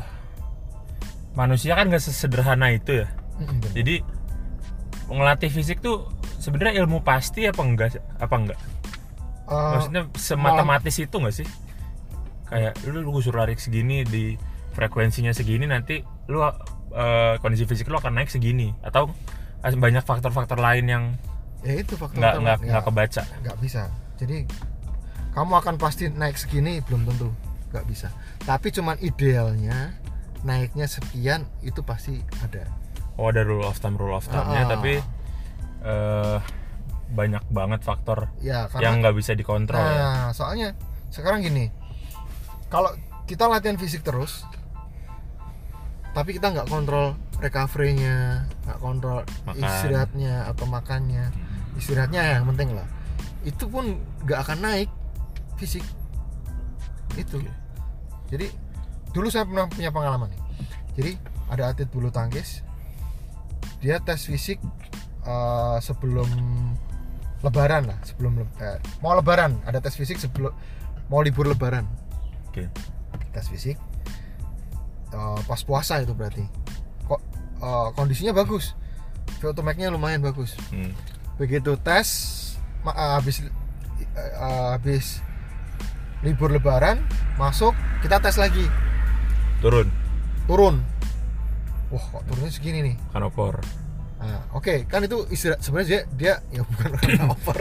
[1.38, 3.08] manusia kan nggak sesederhana itu ya.
[3.38, 3.70] Bener.
[3.78, 3.94] Jadi
[5.06, 6.10] ngelatih fisik tuh
[6.42, 8.58] sebenarnya ilmu pasti apa enggak apa enggak?
[9.48, 11.46] Uh, Maksudnya sematematis itu nggak sih?
[12.48, 14.34] Kayak lu lu suruh lari segini di
[14.72, 19.10] frekuensinya segini nanti lu eh, kondisi fisik lu akan naik segini atau
[19.60, 21.04] banyak faktor-faktor lain yang
[21.60, 22.44] ya itu faktor nggak utama.
[22.46, 23.22] nggak Ya, nggak kebaca.
[23.42, 23.82] nggak bisa
[24.14, 24.46] jadi
[25.34, 27.28] kamu akan pasti naik segini belum tentu
[27.68, 28.08] nggak bisa
[28.46, 29.92] tapi cuman idealnya
[30.40, 32.64] naiknya sekian itu pasti ada
[33.18, 34.68] Oh ada rule of thumb rule of thumbnya Ah.
[34.70, 35.02] tapi
[35.82, 36.38] eh
[37.08, 39.90] banyak banget faktor ya yang karena nggak bisa dikontrol ya.
[39.90, 40.70] nah soalnya
[41.10, 41.66] sekarang gini
[42.68, 42.92] kalau
[43.28, 44.44] kita latihan fisik terus
[46.16, 49.62] tapi kita nggak kontrol recovery-nya nggak kontrol Makan.
[49.62, 51.30] istirahatnya atau makannya.
[51.78, 52.88] Istirahatnya yang penting lah.
[53.46, 54.90] Itu pun nggak akan naik
[55.60, 55.84] fisik.
[57.14, 57.38] Itu.
[57.38, 57.52] Oke.
[58.28, 58.46] jadi
[59.14, 60.42] dulu saya pernah punya pengalaman nih.
[60.98, 61.12] Jadi
[61.48, 62.66] ada atlet bulu tangkis
[63.78, 64.58] dia tes fisik
[65.24, 66.28] eh, sebelum
[67.46, 70.50] lebaran lah sebelum eh, mau lebaran ada tes fisik sebelum
[71.08, 71.86] mau libur lebaran
[73.10, 73.26] Oke.
[73.30, 73.78] tes fisik
[75.08, 76.44] Eh, pas puasa itu berarti
[77.02, 77.16] kok
[77.58, 78.76] eh, kondisinya bagus
[79.38, 80.92] VO2 max-nya lumayan bagus Hmm.
[81.36, 82.08] begitu tes
[82.84, 83.40] eh, habis
[84.36, 85.24] habis
[86.20, 87.00] libur lebaran
[87.34, 88.66] masuk kita tes lagi
[89.58, 89.88] Turun.
[90.44, 90.84] turun
[91.88, 93.64] wah kok turunnya segini nih Kan opor.
[94.18, 97.58] nah, oke kan itu istirahat sebenarnya dia dia ya bukan karena over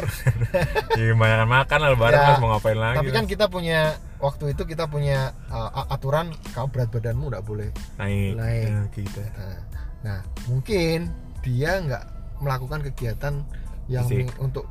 [0.94, 2.98] Iya, kebanyakan makan lah lebaran Ya, mas mau ngapain lagi?
[2.98, 3.32] tapi kan Mas?
[3.32, 7.70] kita punya waktu itu kita punya uh, aturan kamu berat badanmu nggak boleh
[8.02, 8.34] naik.
[8.38, 8.68] naik.
[8.68, 9.24] Ya, kita.
[9.38, 9.60] Nah,
[10.02, 11.14] nah, mungkin
[11.46, 12.04] dia nggak
[12.42, 13.46] melakukan kegiatan
[13.88, 14.36] yang Fisik.
[14.42, 14.66] untuk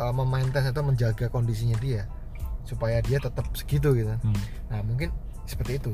[0.00, 2.08] uh, memaintain atau menjaga kondisinya dia
[2.62, 4.10] supaya dia tetap segitu gitu.
[4.10, 4.42] Hmm.
[4.70, 5.10] Nah mungkin
[5.44, 5.92] seperti itu.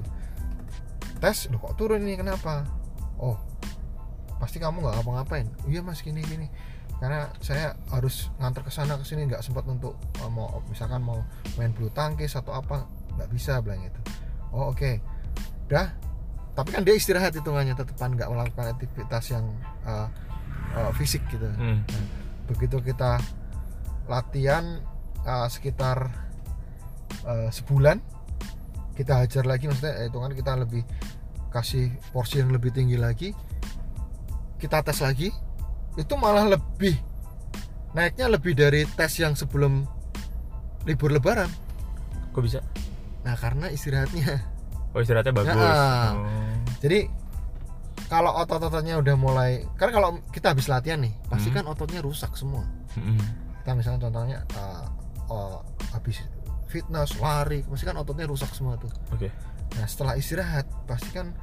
[1.18, 2.62] Tes, loh kok turun ini kenapa?
[3.18, 3.34] Oh,
[4.38, 5.48] pasti kamu nggak ngapa-ngapain.
[5.66, 6.46] Iya mas gini gini.
[6.98, 11.22] Karena saya harus ngantar ke sana ke sini nggak sempat untuk uh, mau misalkan mau
[11.58, 12.86] main bulu tangkis atau apa
[13.18, 14.00] nggak bisa bilang itu.
[14.54, 15.02] Oh oke,
[15.66, 15.90] udah.
[16.54, 19.44] Tapi kan dia istirahat hitungannya tetepan nggak melakukan aktivitas yang
[19.82, 20.06] uh,
[20.78, 21.50] uh, fisik gitu.
[21.50, 21.82] Hmm.
[22.46, 23.18] Begitu kita
[24.06, 24.78] latihan
[25.26, 26.08] uh, sekitar
[27.26, 27.98] uh, sebulan
[28.94, 30.82] kita hajar lagi maksudnya hitungan kita lebih
[31.54, 33.30] kasih porsi yang lebih tinggi lagi
[34.58, 35.30] kita tes lagi
[35.94, 36.98] itu malah lebih
[37.94, 39.86] naiknya lebih dari tes yang sebelum
[40.82, 41.46] libur lebaran
[42.38, 42.62] Kok bisa?
[43.28, 44.40] Nah karena istirahatnya
[44.88, 45.52] Oh istirahatnya bagus.
[45.52, 46.16] Nah.
[46.16, 46.24] Oh.
[46.80, 47.12] jadi
[48.08, 51.60] kalau otot-ototnya udah mulai karena kalau kita habis latihan nih pasti Hmm.
[51.60, 52.64] kan ototnya rusak semua
[52.96, 53.20] Mm-mm.
[53.60, 54.88] kita misalnya contohnya uh,
[55.28, 55.58] uh,
[55.92, 56.24] habis
[56.66, 59.28] fitness lari pasti kan ototnya rusak semua tuh Oke.
[59.76, 61.36] nah setelah istirahat pasti kan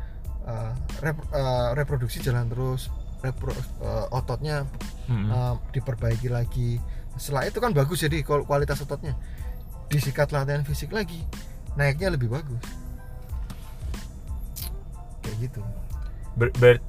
[0.44, 2.90] uh, rep- uh, reproduksi jalan terus
[3.22, 4.66] repro- uh, ototnya
[5.06, 6.82] uh, diperbaiki lagi
[7.14, 9.14] setelah itu kan bagus jadi kual- kualitas ototnya
[9.86, 11.22] disikat latihan fisik lagi
[11.76, 12.64] naiknya lebih bagus
[15.24, 15.62] kayak gitu
[16.36, 16.84] Ber- ber-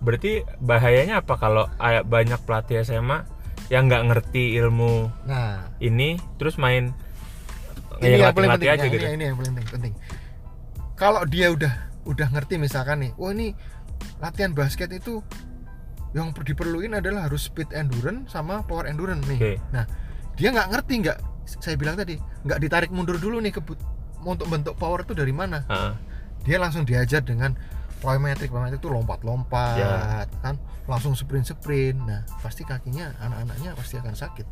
[0.00, 1.64] berarti bahayanya apa kalau
[2.06, 3.24] banyak pelatih SMA
[3.72, 6.94] yang nggak ngerti ilmu nah ini terus main
[8.04, 9.06] ini ya, yang paling penting aja ya, gitu.
[9.08, 9.94] ini, ini yang paling penting, penting.
[11.00, 11.72] kalau dia udah
[12.06, 13.56] udah ngerti misalkan nih wah ini
[14.20, 15.24] latihan basket itu
[16.12, 19.52] yang per- diperluin adalah harus speed endurance sama power endurance nih Oke.
[19.72, 19.84] nah
[20.36, 23.78] dia nggak ngerti nggak saya bilang tadi nggak ditarik mundur dulu nih kebut
[24.20, 25.62] untuk bentuk power itu dari mana?
[25.64, 25.92] Heeh.
[26.42, 27.54] dia langsung diajar dengan
[27.96, 30.22] plyometric plyometric itu lompat-lompat Ya.
[30.40, 30.54] kan?
[30.84, 34.46] Langsung sprint sprint nah pasti kakinya anak-anaknya pasti akan sakit.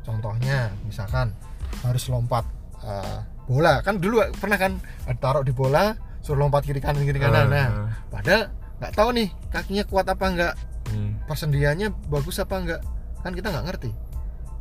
[0.00, 1.34] Contohnya misalkan
[1.82, 2.44] harus lompat
[2.80, 3.82] eh, bola.
[3.82, 4.78] Kan dulu pernah kan
[5.16, 7.46] taruh di bola suruh lompat kiri kanan kiri kanan.
[7.46, 7.88] Nah Heeh.
[8.10, 8.42] padahal
[8.78, 10.54] nggak tahu nih kakinya kuat apa enggak
[10.90, 11.14] Hmm.
[11.22, 12.80] persendiannya bagus apa enggak
[13.22, 13.90] kan kita nggak ngerti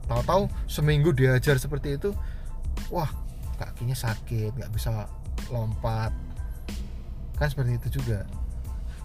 [0.10, 2.10] tahu-tahu seminggu diajar seperti itu
[2.90, 3.10] wah
[3.62, 5.06] kakinya sakit nggak bisa
[5.52, 6.12] lompat.
[7.36, 8.24] Kan seperti itu juga.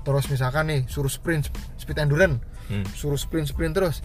[0.03, 2.40] Terus misalkan nih suruh sprint speed endurance.
[2.64, 2.81] Hmm.
[2.97, 4.01] suruh sprint sprint terus.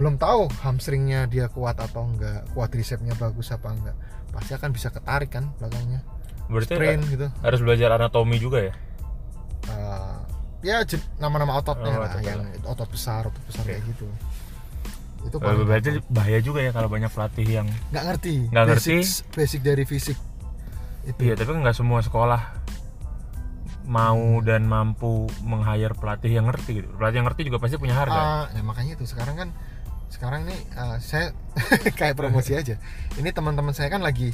[0.00, 3.96] Belum tahu hamstringnya dia kuat atau enggak quadricepsnya bagus apa enggak
[4.32, 6.00] pasti akan bisa ketarik kan belakangnya.
[6.48, 7.26] Berarti sprint gitu.
[7.44, 8.72] harus belajar anatomi juga ya?
[9.68, 10.18] Eh,
[10.64, 10.80] ya
[11.20, 13.76] nama-nama ototnya Oh, lah otot yang otot besar otot besar Oke.
[13.76, 14.06] kayak gitu
[15.20, 18.96] itu Eh, paling Berarti bahaya juga ya kalau banyak pelatih yang nggak ngerti Nggak ngerti.
[19.32, 20.18] basic dari fisik
[21.04, 22.42] itu Iya, tapi nggak semua sekolah
[23.84, 26.88] mau dan mampu meng-hire pelatih yang ngerti gitu.
[26.92, 28.20] Pelatih yang ngerti juga pasti punya harga.
[28.20, 29.48] Ah, ya makanya itu sekarang kan
[30.08, 31.32] sekarang nih ah, saya
[31.98, 32.76] kayak promosi aja
[33.16, 34.32] ini teman-teman saya kan lagi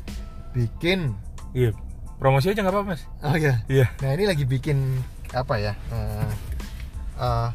[0.50, 1.14] bikin
[1.50, 1.70] Iya.
[2.14, 3.02] Promosi aja nggak apa-apa, Mas.
[3.22, 3.86] oh ya Iya.
[3.98, 6.30] nah ini lagi bikin apa ya eh,
[7.16, 7.48] eh,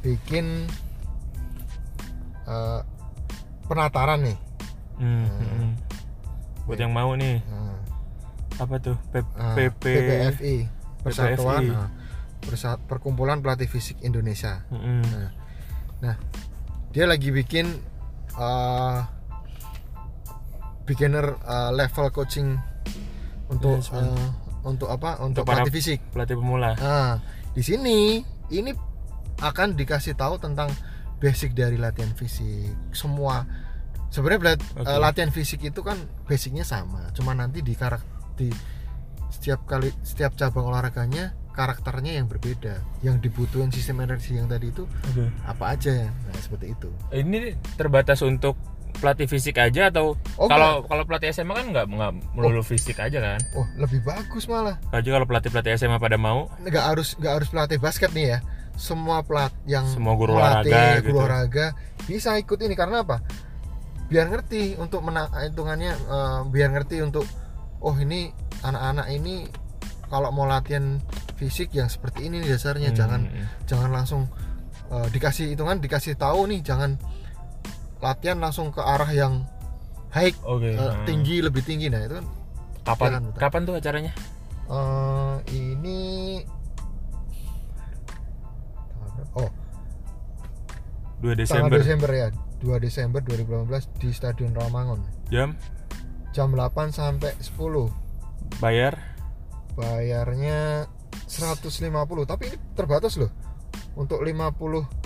[0.00, 0.66] bikin
[2.44, 2.80] eh,
[3.64, 4.38] penataran nih
[4.94, 5.48] Hmm, Hmm.
[5.50, 5.70] hmm.
[6.62, 7.76] Buat yang mau nih, Eh,
[8.56, 8.94] apa tuh?
[9.08, 10.54] P- Ah, PP PPFI
[11.00, 11.74] Persatuan PPFI.
[11.74, 11.88] ah,
[12.40, 15.02] Persat- Perkumpulan Pelatih Fisik Indonesia Mm-mm.
[16.90, 17.66] dia lagi bikin
[18.34, 19.00] uh,
[20.84, 22.58] beginner uh, level coaching
[23.48, 24.28] untuk Yes, uh,
[24.62, 26.74] untuk apa untuk Untuk pelatih fisik Pelatih pemula.
[26.76, 27.16] nah
[27.50, 28.70] di sini ini
[29.38, 30.68] akan dikasih tahu tentang
[31.22, 32.74] basic dari latihan fisik.
[32.90, 33.46] Semua
[34.10, 35.94] sebenarnya eh, latihan fisik itu kan
[36.26, 37.14] basicnya sama.
[37.14, 38.02] Cuma nanti di karak
[38.34, 38.50] di
[39.30, 42.82] setiap kali setiap cabang olahraganya karakternya yang berbeda.
[43.06, 45.30] Yang dibutuhin sistem energi yang tadi itu Oke.
[45.46, 46.90] apa aja nah seperti itu.
[47.14, 48.58] Ini terbatas untuk
[48.92, 53.18] pelatih fisik aja atau Oh, kalau kalau pelatih SMA kan nggak nggak melulu fisik aja
[53.24, 53.40] kan?
[53.56, 54.76] oh lebih bagus malah.
[54.90, 56.50] Aja kalau pelatih pelatih SMA pada mau.
[56.60, 58.40] Nggak harus nggak harus pelatih basket nih ya
[58.74, 61.18] semua pelat yang Semua guru melatih, olahraga guru gitu.
[61.18, 61.66] olahraga
[62.02, 63.20] bisa ikut ini karena apa
[64.06, 67.24] biar ngerti untuk menang hitungannya eh, biar ngerti untuk
[67.80, 68.28] oh ini
[68.60, 69.48] anak-anak ini
[70.06, 71.00] kalau mau latihan
[71.34, 73.20] fisik yang seperti ini dasarnya Hmm, jangan
[73.64, 74.22] jangan langsung
[74.88, 77.00] eh, dikasih hitungan dikasih tahu nih jangan
[77.98, 79.46] latihan langsung ke arah yang
[80.10, 80.68] high Oke.
[80.68, 81.06] eh, hmm.
[81.06, 82.26] tinggi lebih tinggi nah itu kan
[82.82, 84.12] Kapan kapan tuh acaranya?
[84.66, 85.98] eh, ini
[91.22, 91.78] 2 tanggal Desember.
[91.78, 92.26] Desember ya
[92.60, 95.54] 2 Desember 2018 di Stadion Rawamangun Jam
[96.32, 97.56] jam 8 sampai 10
[98.58, 98.98] bayar
[99.72, 100.84] bayarnya
[101.26, 101.88] 150
[102.24, 103.30] tapi ini terbatas loh
[103.94, 104.32] untuk 50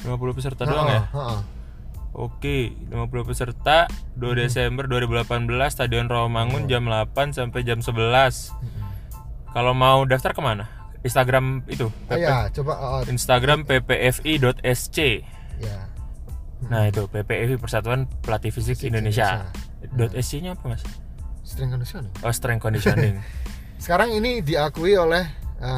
[0.02, 1.02] 50 peserta Ha-ha, doang ya?
[1.08, 1.38] ha-ha.
[2.12, 3.84] Oke, 50 peserta
[4.16, 6.66] 2 Desember 2018 Stadion Rawamangun Oh.
[6.66, 8.56] jam 8 sampai jam 11.
[8.56, 8.88] Mm-mm.
[9.52, 10.64] Kalau mau daftar ke mana?
[11.02, 11.92] Instagram itu.
[12.08, 14.98] Ah, ya coba ah, Instagram ppfi.sc.
[15.58, 15.76] ya
[16.62, 19.48] Nah, itu PPFI Persatuan Pelatih Fisik Indonesia.
[19.78, 19.94] Indonesia.
[19.94, 20.82] Dot .sc-nya apa, Mas?
[21.42, 23.14] strength conditioning Oh, strength conditioning.
[23.76, 25.22] sekarang ini diakui oleh
[25.58, 25.68] uh,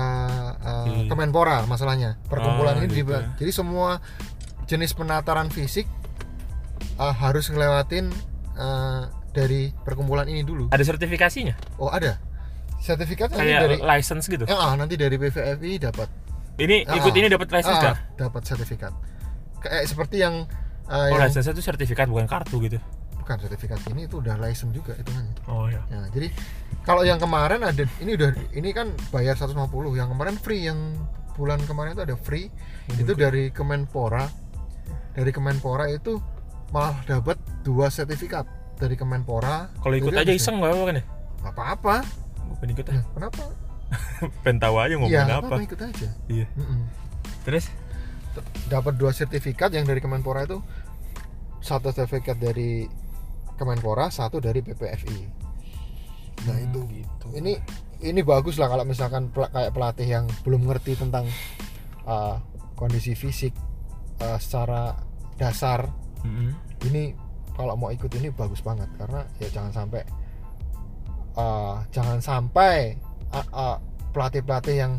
[0.55, 3.13] uh, Di- Kemenpora masalahnya perkumpulan Oh, ini gitu.
[3.37, 3.99] jadi semua
[4.65, 5.85] jenis penataran fisik
[6.97, 8.09] uh, harus ngelewatin
[8.55, 11.59] uh, dari perkumpulan ini dulu Ada sertifikasinya?
[11.77, 12.17] oh ada
[12.79, 14.47] sertifikat Kayak dari license gitu.
[14.47, 16.09] Ya, ah, nanti dari PVFI dapat
[16.57, 17.97] Ini Ah, ikut ini dapat license ah, kah?
[18.17, 18.95] dapat sertifikat
[19.59, 20.47] kayak seperti yang
[20.89, 22.79] uh, Oh, yang license itu sertifikat bukan kartu gitu.
[23.19, 25.85] bukan sertifikat ini itu udah license juga hitungannya Oh ya.
[25.93, 26.33] Ya, jadi
[26.83, 30.81] kalau yang kemarin ada ini udah ini kan bayar 150, yang kemarin free yang
[31.37, 32.49] bulan kemarin itu ada free.
[32.97, 34.25] Itu dari Kemenpora.
[35.13, 36.17] Dari Kemenpora itu
[36.73, 39.69] malah dapat dua sertifikat dari Kemenpora.
[39.77, 41.05] Kalau ikut aja iseng nggak apa-apa kan ya?
[41.45, 41.95] Apa-apa.
[42.49, 43.05] Bukan ikut Nah, ah.
[43.13, 43.43] kenapa?
[44.43, 45.37] Pengen tahu aja ngomong Iya, apa.
[45.39, 46.09] apa-apa ikut aja.
[46.27, 46.47] Iya.
[46.57, 46.81] Mm-mm.
[47.45, 47.69] Terus?
[48.69, 50.61] Dapat dua sertifikat yang dari Kemenpora itu
[51.59, 52.87] satu sertifikat dari
[53.59, 55.19] Kemenpora, satu dari PPFI.
[56.47, 57.27] Nah, Hmm, itu gitu.
[57.35, 57.59] ini
[57.99, 61.27] ini bagus lah kalau misalkan pel- kayak pelatih yang belum ngerti tentang
[62.07, 62.39] uh,
[62.79, 63.51] kondisi fisik
[64.23, 64.95] uh, secara
[65.35, 65.91] dasar
[66.23, 66.55] Mm-mm.
[66.87, 67.11] ini
[67.59, 70.03] kalau mau ikut ini bagus banget karena ya jangan sampai
[71.35, 72.95] uh, jangan sampai
[73.35, 73.77] uh, uh,
[74.15, 74.93] pelatih-pelatih yang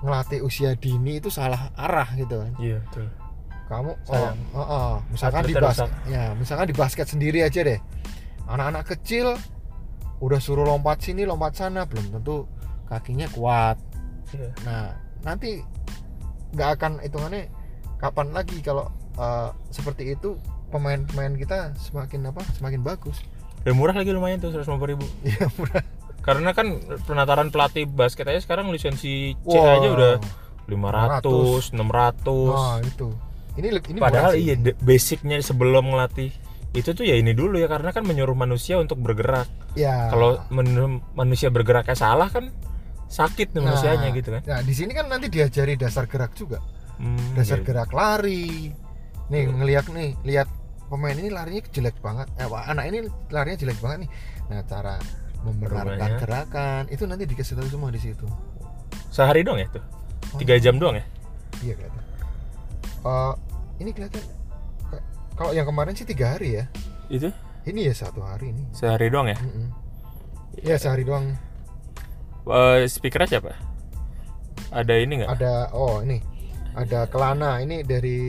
[0.00, 3.08] ngelatih usia dini itu salah arah gitu kan Iya, betul.
[3.66, 4.38] kamu oh, Sayang.
[4.54, 7.80] oh, oh, misalkan di basket ya misalkan di basket sendiri aja deh
[8.46, 9.34] anak-anak kecil
[10.16, 12.46] udah suruh lompat sini lompat sana belum tentu
[12.86, 13.76] kakinya kuat
[14.26, 14.50] Iya.
[14.66, 14.90] nah
[15.22, 15.62] nanti
[16.50, 17.46] nggak akan hitungannya
[17.96, 20.34] kapan lagi kalau uh, seperti itu
[20.68, 23.22] pemain-pemain kita semakin apa semakin bagus
[23.62, 25.02] Dan murah lagi lumayan tuh 150 ribu.
[25.26, 25.82] Iya murah
[26.26, 26.66] Karena kan
[27.06, 29.74] penataran pelatih basket aja sekarang lisensi C Wow.
[29.78, 30.12] aja udah
[30.66, 32.50] 500, 600.
[32.50, 33.08] Wah itu
[33.56, 36.28] ini ini Padahal iya basicnya sebelum ngelatih
[36.74, 39.48] itu tuh ya ini dulu ya karena kan menyuruh manusia untuk bergerak.
[39.72, 42.52] ya Kalau men- manusia bergeraknya salah kan
[43.06, 44.42] sakit nih Nah, manusianya gitu kan.
[44.42, 46.58] nah di sini kan nanti diajari dasar gerak juga
[46.98, 47.64] Hmm, dasar iya.
[47.64, 48.72] gerak lari
[49.28, 50.48] nih ngeliat nih lihat
[50.88, 52.98] pemain ini larinya jelek banget eh, anak ini
[53.30, 54.10] larinya jelek banget nih
[54.48, 54.96] nah cara
[55.46, 56.82] membenarkan gerakan.
[56.90, 58.26] Itu nanti dikasih tahu semua di situ.
[59.14, 59.84] Sehari dong ya tuh.
[60.36, 61.04] Tiga jam doang ya.
[61.64, 62.02] iya kelihatan.
[63.06, 63.34] Eh,
[63.80, 64.22] ini kelihatan.
[64.92, 65.04] Ka-
[65.38, 66.64] kalau yang kemarin sih tiga hari ya.
[67.08, 67.30] Itu?
[67.64, 68.68] Ini ya satu hari ini.
[68.76, 69.38] Sehari doang ya.
[69.38, 69.68] Mm-mm.
[70.60, 71.32] ya sehari doang.
[72.46, 73.56] Eh, speakernya siapa?
[74.74, 75.30] Ada ini nggak?
[75.32, 76.20] ada oh ini.
[76.76, 77.62] Ada Kelana.
[77.64, 78.20] Ini dari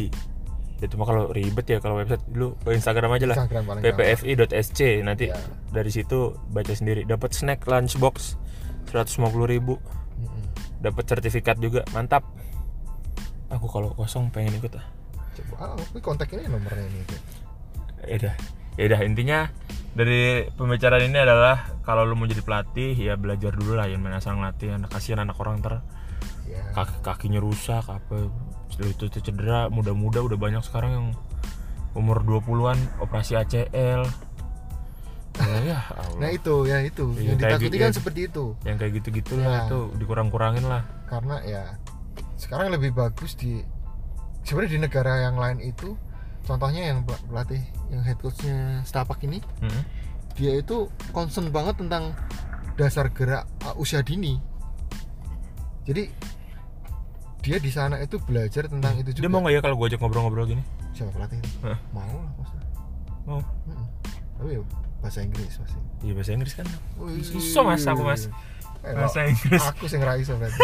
[0.76, 2.20] itu mah kalau ribet ya kalau website.
[2.28, 3.48] Dulu ke Instagram aja lah.
[3.80, 5.40] Ppfi.sc nanti Ya.
[5.72, 7.08] dari situ baca sendiri.
[7.08, 8.36] Dapat snack lunchbox
[8.92, 9.16] 150.000
[9.48, 9.80] ribu.
[10.84, 11.80] Dapat sertifikat juga.
[11.96, 12.28] Mantap.
[13.48, 14.84] Aku kalau kosong pengen ikut ah.
[15.32, 17.00] Coba ah, kontak ini nomornya ini
[18.06, 18.34] ya udah
[18.76, 19.48] ya udah intinya
[19.96, 24.12] dari pembicaraan ini adalah kalau lu mau jadi pelatih ya belajar dulu lah yang main
[24.14, 24.76] asal ngelatih.
[24.76, 25.80] Anak kasihan anak orang ter
[26.46, 28.28] ya kaki kakinya rusak apa
[28.76, 29.72] itu, itu cedera.
[29.72, 31.06] Muda-muda udah banyak sekarang yang
[31.96, 34.04] umur 20-an operasi ACL
[35.36, 36.16] ya, ya Allah.
[36.20, 37.12] nah itu ya itu.
[37.16, 37.96] Iya, yang kayak ditakuti gitu kan ya.
[37.96, 38.44] seperti itu.
[38.64, 39.44] Yang kayak gitu-gitu Ya.
[39.48, 40.82] lah itu dikurang-kurangin lah.
[41.08, 41.62] Karena ya
[42.36, 43.64] sekarang lebih bagus di
[44.44, 45.96] sebenarnya di negara yang lain itu
[46.46, 49.82] contohnya yang pel- pelatih yang head coachnya Stapak ini Mm-mm.
[50.38, 52.14] dia itu concern banget tentang
[52.78, 54.36] dasar gerak uh, usia dini.
[55.86, 56.10] Jadi
[57.42, 59.22] dia di sana itu belajar tentang itu juga.
[59.26, 60.62] dia mau nggak ya kalau gue ajak ngobrol-ngobrol gini?
[60.94, 61.50] Siapa pelatih itu?
[61.62, 61.78] Hah?
[61.94, 62.56] mau lah pasti
[63.26, 63.40] mau.
[63.42, 63.86] Mm-mm.
[64.36, 64.60] tapi ya
[65.02, 66.66] bahasa Inggris pasti iya bahasa Inggris kan.
[67.00, 67.22] Wih.
[67.22, 68.22] susah mas aku mas.
[68.84, 69.62] Eh, bahasa Inggris.
[69.62, 70.58] aku sing ra iso berarti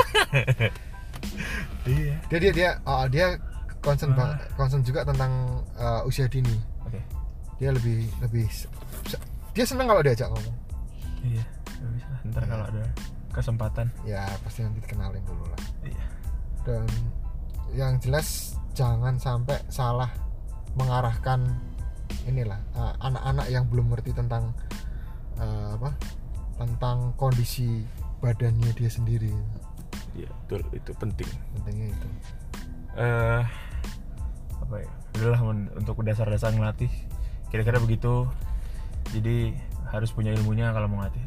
[1.88, 2.14] iya.
[2.28, 3.38] Dia dia dia oh, dia
[3.82, 4.38] concern Ah.
[4.54, 6.54] concern juga tentang uh, usia dini.
[6.86, 7.02] Oke.
[7.58, 8.46] Dia lebih lebih
[9.52, 10.56] dia senang kalau diajak ngomong.
[11.22, 11.44] Iya
[11.90, 12.84] bisa ntar kalau ada
[13.34, 13.86] kesempatan.
[14.06, 15.60] Ya pasti nanti dikenalin dulu lah.
[15.82, 16.04] Iya.
[16.62, 16.86] Dan
[17.74, 20.08] yang jelas jangan sampai salah
[20.78, 21.42] mengarahkan
[22.28, 24.54] inilah uh, anak-anak yang belum ngerti tentang
[25.36, 25.90] uh, apa
[26.60, 27.82] tentang kondisi
[28.22, 29.34] badannya dia sendiri.
[30.14, 30.62] Iya betul.
[30.70, 31.28] Itu penting.
[31.58, 32.08] Pentingnya itu.
[33.00, 33.42] Eh
[34.72, 35.40] apa ya adalah
[35.76, 36.88] untuk dasar-dasar ngelatih.
[37.52, 38.24] Kira-kira begitu.
[39.12, 39.52] Jadi
[39.92, 41.20] harus punya ilmunya kalau mau ngelatih.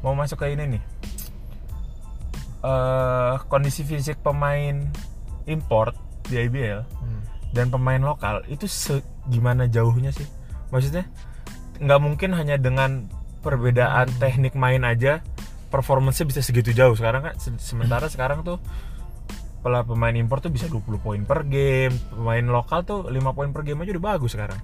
[0.00, 0.82] Mau masuk ke ini nih.
[2.58, 4.86] Eh kondisi fisik pemain
[5.46, 5.94] import
[6.26, 7.22] di IBL Hmm.
[7.50, 8.70] dan pemain lokal itu
[9.26, 10.26] gimana jauhnya sih?
[10.70, 11.06] Maksudnya
[11.78, 13.06] nggak mungkin hanya dengan
[13.40, 15.22] perbedaan teknik main aja
[15.70, 16.94] performance bisa segitu jauh.
[16.94, 18.58] Sekarang kan se- sementara sekarang tuh
[19.68, 21.92] pela pemain impor tuh bisa 20 poin per game.
[22.08, 24.56] Pemain lokal tuh 5 poin per game aja udah bagus sekarang.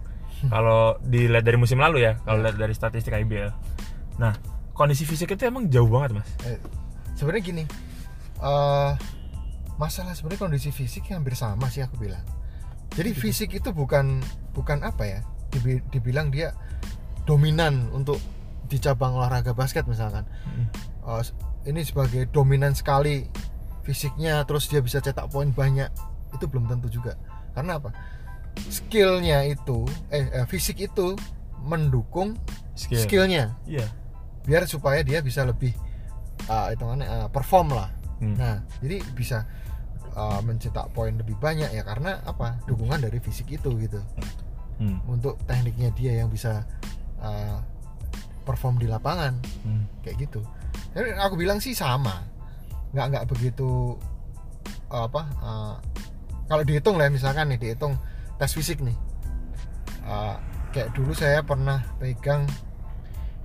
[0.48, 3.52] Kalau dilihat dari musim lalu ya kalau lihat dari statistik IBL
[4.14, 4.30] nah
[4.76, 6.28] kondisi fisik itu emang jauh banget mas.
[6.46, 6.58] Eh,
[7.18, 7.64] sebenarnya gini
[8.40, 8.92] eh
[9.74, 12.22] masalah sebenarnya kondisi fisik hampir sama sih aku bilang.
[12.94, 14.22] Jadi fisik itu bukan
[14.54, 16.54] bukan apa ya dibi- dibilang dia
[17.26, 18.22] dominan untuk
[18.70, 20.24] di cabang olahraga basket misalkan.
[21.20, 21.34] S-
[21.64, 23.26] ini sebagai dominan sekali
[23.84, 25.92] fisiknya terus dia bisa cetak poin banyak
[26.32, 27.14] itu belum tentu juga.
[27.52, 27.92] Karena apa?
[28.66, 31.14] Skillnya itu eh, eh, fisik itu
[31.62, 32.34] mendukung
[32.74, 33.54] skill, skillnya.
[33.68, 33.86] Iya.
[34.48, 35.72] Biar supaya dia bisa lebih
[36.48, 37.92] uh, hitungannya uh, perform lah.
[38.14, 38.38] Hmm.
[38.38, 39.42] nah jadi bisa
[40.14, 42.58] uh, mencetak poin lebih banyak ya karena apa?
[42.64, 44.00] Dukungan dari fisik itu gitu.
[44.74, 44.98] Hmm.
[45.06, 46.66] untuk tekniknya dia yang bisa
[47.22, 47.62] uh,
[48.42, 49.38] perform di lapangan.
[49.62, 49.86] Hmm.
[50.02, 50.40] kayak gitu.
[50.94, 52.33] Jadi aku bilang sih sama
[52.94, 53.98] nggak nggak begitu
[54.94, 55.74] apa uh,
[56.46, 57.96] kalau dihitung lah misalkan nih dihitung
[58.36, 58.96] tes fisik nih.
[60.04, 60.36] Uh,
[60.74, 62.44] kayak dulu saya pernah pegang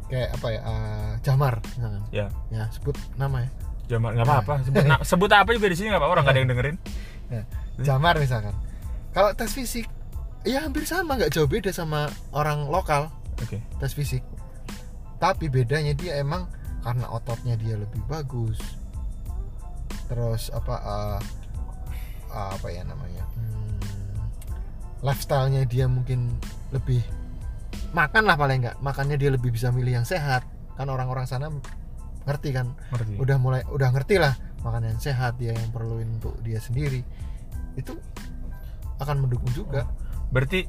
[0.10, 2.02] kayak apa ya uh, jamar misalkan.
[2.12, 2.28] Ya.
[2.52, 3.50] Ya sebut nama ya.
[3.89, 6.41] Jamar nggak apa-apa sebut, na- sebut apa juga di sini nggak apa-apa orang nggak ada
[6.41, 6.78] yang dengerin.
[7.30, 7.43] Ya,
[7.86, 8.54] jamar misalkan.
[9.16, 9.88] Kalau tes fisik
[10.43, 13.58] ya hampir sama nggak jauh beda sama orang lokal oke.
[13.58, 14.22] tes fisik.
[15.20, 16.47] Tapi bedanya dia emang
[16.80, 18.79] karena ototnya dia lebih bagus
[20.10, 21.20] terus apa uh,
[22.34, 23.80] uh, apa ya namanya hmm,
[25.05, 26.34] lifestyle-nya dia mungkin
[26.74, 27.05] lebih
[27.93, 30.45] makan lah paling nggak makannya dia lebih bisa milih yang sehat.
[30.78, 31.49] Kan orang-orang sana
[32.28, 32.72] ngerti kan?
[32.93, 33.14] Ngerti.
[33.18, 37.01] Udah mulai udah ngerti lah makan yang sehat dia yang perluin untuk dia sendiri.
[37.74, 37.97] Itu
[38.99, 39.88] akan mendukung juga.
[40.30, 40.68] Berarti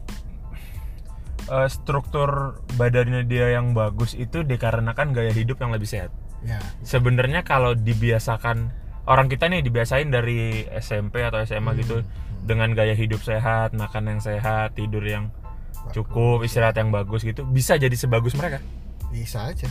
[1.51, 6.11] eh, struktur badannya dia yang bagus itu dikarenakan gaya hidup yang lebih sehat?
[6.41, 6.57] Ya.
[6.81, 8.73] Sebenarnya kalau dibiasakan
[9.11, 11.81] orang kita nih dibiasain dari SMP atau SMA Hmm.
[11.81, 11.97] gitu
[12.41, 15.93] dengan gaya hidup sehat makan yang sehat tidur yang Bagus.
[15.93, 18.63] cukup istirahat yang bagus gitu bisa jadi sebagus mereka
[19.11, 19.67] bisa aja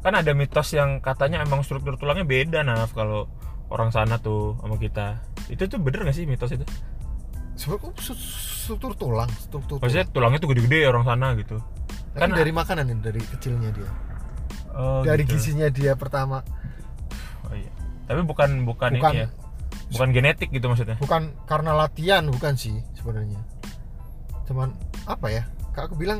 [0.00, 3.28] kan ada mitos yang katanya emang struktur tulangnya beda naf kalau
[3.68, 6.64] orang sana tuh sama kita itu tuh bener gak sih mitos itu
[7.52, 8.16] sebenarnya su-
[8.64, 10.14] struktur tulang struktur maksudnya tulang.
[10.32, 11.60] tulangnya tuh gede-gede orang sana gitu
[12.14, 13.90] kan kan- dari makanan dari kecilnya dia
[14.72, 15.36] oh, dari gitu.
[15.36, 16.40] gizinya dia pertama
[17.42, 17.66] Oh, iya.
[18.10, 19.12] Tapi bukan bukan, Bukan.
[19.14, 19.28] ini ya.
[19.94, 20.98] Bukan genetik gitu maksudnya.
[20.98, 23.38] Bukan karena latihan bukan sih sebenarnya.
[24.50, 24.74] Cuman
[25.06, 25.46] apa ya?
[25.70, 26.18] Kak aku bilang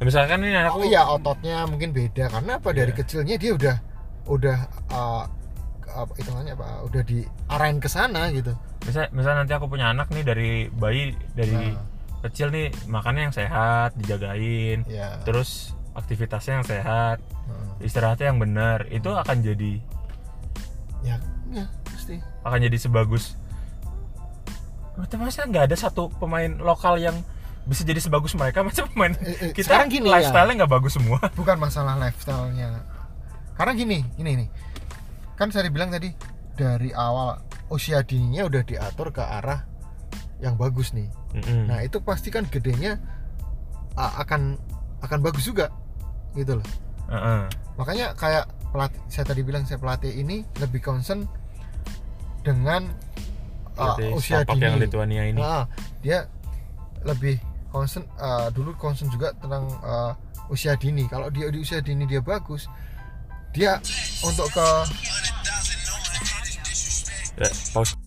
[0.00, 2.28] misalkan ini oh anakku iya ototnya mungkin beda.
[2.28, 2.72] Karena apa?
[2.72, 2.98] Dari Iya.
[3.00, 3.76] kecilnya dia udah
[4.24, 4.58] udah
[4.90, 5.24] uh,
[5.94, 6.68] apa hitungannya apa?
[6.88, 8.52] Udah diarahin ke sana gitu.
[8.84, 11.80] Misal misal nanti aku punya anak nih dari bayi dari Nah.
[12.24, 14.84] kecil nih makannya yang sehat dijagain.
[14.88, 17.86] Ya terus aktivitasnya yang sehat Heeh.
[17.86, 18.84] istirahatnya yang benar.
[18.88, 19.80] Itu akan jadi
[21.04, 21.16] ya.
[21.52, 22.18] Ya pasti.
[22.42, 23.36] Akan jadi sebagus.
[24.94, 27.14] Masa masa nggak ada satu pemain lokal yang
[27.66, 28.62] bisa jadi sebagus mereka?
[28.62, 30.18] Masa pemain Eh, eh, kita sekarang gini ya.
[30.20, 31.18] lifestyle-nya nggak bagus semua?
[31.38, 32.82] Bukan masalah lifestyle-nya.
[33.54, 34.48] Karena gini gini nih
[35.34, 36.14] kan saya bilang tadi
[36.54, 39.66] dari awal usia dininya udah diatur ke arah
[40.38, 41.10] yang bagus nih.
[41.34, 41.66] Mm-mm.
[41.66, 43.02] nah itu pasti kan gedenya
[43.98, 44.54] akan
[45.02, 45.70] akan bagus juga
[46.38, 46.66] gitu loh.
[47.10, 47.50] Heeh.
[47.74, 51.30] makanya kayak pelatih saya tadi bilang saya pelatih ini lebih concern
[52.42, 52.90] dengan
[53.78, 55.70] uh, usia dini yang Lithuania ini Ah,
[56.02, 56.26] dia
[57.06, 57.38] lebih
[57.70, 60.18] concern uh, dulu concern juga tentang uh,
[60.50, 62.66] usia dini kalau dia di usia dini dia bagus
[63.54, 63.78] dia
[64.26, 64.66] untuk ke
[67.34, 67.98] Ya, pause.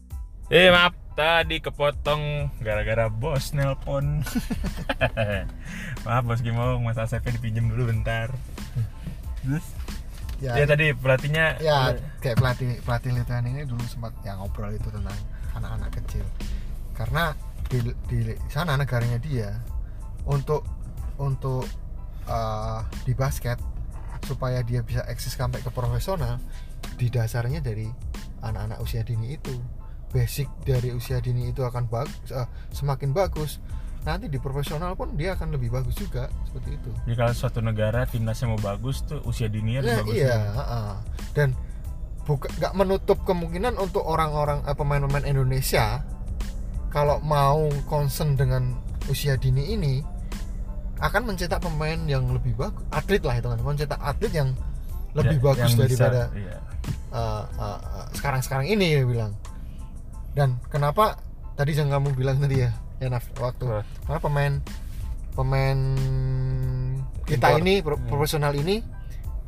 [0.47, 4.24] Eh maaf, tadi kepotong gara-gara bos nelpon.
[6.07, 8.32] maaf bos Gimo, Mas Asep dipinjam dulu bentar.
[9.43, 9.68] Terus?
[10.42, 10.54] Ya.
[10.58, 15.18] Ya, tadi pelatihnya ya kayak pelatih pelatih Lithuania ini dulu sempat yang ngobrol itu tentang
[15.58, 16.26] anak-anak kecil.
[16.94, 17.34] Karena
[17.68, 19.54] di, di sana negaranya dia
[20.26, 20.64] untuk
[21.18, 21.66] untuk
[22.30, 23.58] uh, di basket
[24.26, 26.42] supaya dia bisa eksis sampai ke profesional
[26.98, 27.88] di dasarnya dari
[28.44, 29.56] anak-anak usia dini itu.
[30.08, 32.32] Basic dari usia dini itu akan bagus
[32.72, 33.60] semakin bagus
[34.08, 38.08] nanti di profesional pun dia akan lebih bagus juga seperti itu Jadi kalau suatu negara
[38.08, 40.14] timnasnya mau bagus tuh usia dini harus Ya, bagus.
[40.16, 40.89] iya, heeh.
[41.36, 41.49] dan
[42.24, 46.03] buka nggak menutup kemungkinan untuk orang-orang eh, pemain-pemain Indonesia
[46.88, 49.99] kalau mau concern dengan usia dini ini
[50.97, 54.49] akan mencetak pemain yang lebih bagus, atlet lah itu kan, mencetak atlet yang
[55.14, 56.55] lebih Ya, bagus yang bisa, daripada iya.
[57.14, 59.32] eh, eh, eh, sekarang-sekarang ini dia bilang.
[60.34, 61.22] Dan kenapa
[61.53, 64.54] tadi yang kamu bilang tadi ya, ya Naf, waktu Wah, karena pemain
[65.32, 65.80] pemain
[67.24, 67.62] kita Impor.
[67.62, 68.08] ini pro- Hmm.
[68.08, 68.82] profesional ini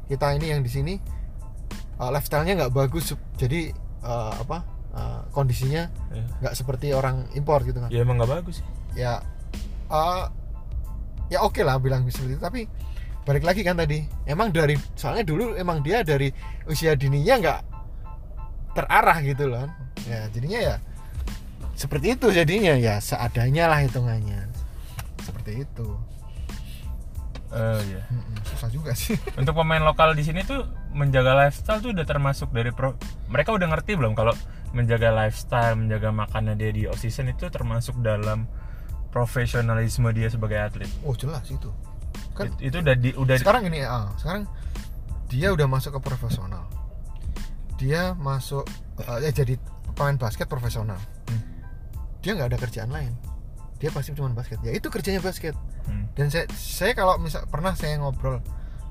[0.05, 0.93] kita ini yang di sini
[1.97, 4.57] uh, lifestyle-nya nggak bagus jadi uh, apa
[4.91, 6.25] uh, kondisinya iya.
[6.39, 8.65] nggak seperti orang impor gitu kan Ya emang nggak bagus sih.
[8.95, 9.21] ya
[9.87, 10.25] uh,
[11.27, 12.61] ya oke lah bilang seperti itu tapi
[13.21, 16.33] balik lagi kan tadi emang dari soalnya dulu emang dia dari
[16.65, 17.59] usia dininya nggak
[18.71, 19.65] terarah gitu loh
[20.05, 20.75] ya jadinya ya
[21.79, 24.51] seperti itu jadinya ya seadanya lah hitungannya
[25.23, 25.87] seperti itu
[27.81, 28.03] iya.
[28.11, 32.53] Mm-mm, susah juga sih Untuk pemain lokal di sini tuh menjaga lifestyle tuh udah termasuk
[32.53, 32.93] dari pro.
[33.31, 34.37] Mereka udah ngerti belum kalau
[34.69, 38.45] menjaga lifestyle, menjaga makannya dia di off season itu termasuk dalam
[39.09, 40.89] profesionalisme dia sebagai atlet.
[41.01, 41.73] oh jelas itu
[42.37, 44.45] kan It- itu udah di udah sekarang ini ah, sekarang
[45.25, 46.69] dia udah masuk ke profesional
[47.81, 48.69] dia masuk
[49.01, 49.57] eh, ya jadi
[49.97, 50.97] pemain basket profesional
[51.29, 51.41] Hmm.
[52.19, 53.13] Dia nggak ada kerjaan lain.
[53.79, 54.59] Dia pasti cuma basket.
[54.63, 55.55] Ya itu kerjanya basket.
[55.89, 56.05] Hmm.
[56.13, 58.37] dan saya saya kalau misal pernah saya ngobrol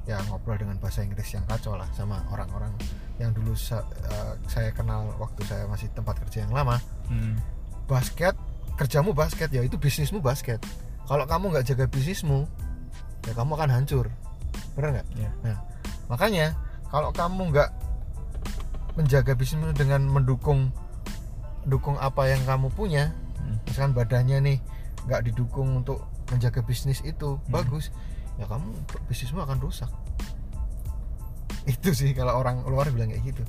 [0.02, 2.74] ya ngobrol dengan bahasa Inggris yang kacau lah sama orang-orang
[3.22, 6.80] yang dulu sa- eh, saya kenal waktu saya masih tempat kerja yang lama.
[7.06, 7.38] Hmm.
[7.86, 8.34] basket
[8.74, 10.58] kerjamu basket ya itu bisnismu basket.
[11.06, 12.50] Kalau kamu nggak jaga bisnismu
[13.28, 14.10] ya kamu akan hancur.
[14.74, 15.06] Benar nggak?
[15.14, 15.30] Iya.
[15.44, 15.56] nah
[16.10, 16.56] makanya
[16.88, 17.70] kalau kamu nggak
[18.98, 20.74] menjaga bisnismu dengan mendukung
[21.68, 23.54] dukung apa yang kamu punya Hmm.
[23.64, 24.58] misalkan badannya nih
[25.04, 27.48] nggak didukung untuk menjaga bisnis itu Hmm.
[27.48, 27.88] bagus
[28.34, 28.66] ya kamu
[29.06, 29.88] bisnismu akan rusak
[31.64, 33.42] itu sih kalau orang luar bilang kayak gitu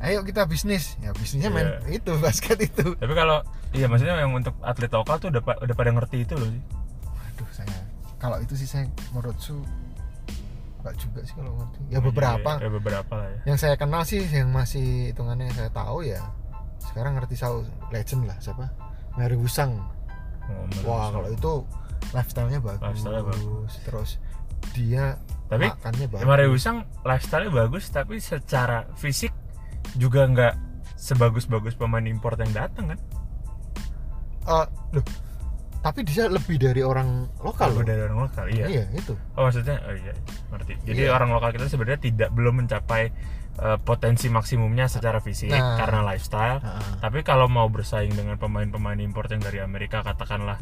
[0.00, 1.98] ayo kita bisnis ya bisnisnya main Iya.
[1.98, 5.90] itu basket itu Tapi kalau iya maksudnya yang untuk atlet lokal tuh udah udah pada
[5.90, 6.62] ngerti itu loh sih.
[7.04, 7.78] Waduh saya
[8.16, 9.58] kalau itu sih saya menurut su
[10.80, 13.38] nggak juga sih kalau ngerti ya beberapa Ya, beberapa lah ya.
[13.44, 16.18] yang saya kenal sih yang masih hitungannya yang saya tahu ya
[16.84, 18.66] sekarang ngerti saya legend lah siapa
[19.14, 19.78] Mary Wusang
[20.42, 21.52] Oh, wah kalau itu
[22.10, 23.72] lifestyle-nya bagus, Lifestyle-nya bagus.
[23.86, 24.10] terus
[24.74, 25.04] dia
[25.46, 29.30] Tapi makannya bagus Mario Usang lifestyle-nya bagus tapi secara fisik
[29.94, 30.54] juga nggak
[30.98, 32.98] sebagus-bagus pemain import yang datang kan?
[34.42, 35.06] Eh, loh
[35.78, 37.86] tapi dia lebih dari orang lokal Kalau loh.
[37.86, 38.66] dari orang lokal, iya.
[38.70, 40.14] iya itu Oh maksudnya, oh iya,
[40.50, 40.72] ngerti.
[40.86, 41.10] Jadi Iya.
[41.10, 43.10] orang lokal kita sebenarnya tidak belum mencapai
[43.54, 45.76] eh, potensi maksimumnya secara fisik Nah.
[45.76, 46.58] karena lifestyle.
[46.58, 47.00] Heeh.
[47.00, 50.56] Tapi kalau mau bersaing dengan pemain-pemain import yang dari Amerika, katakanlah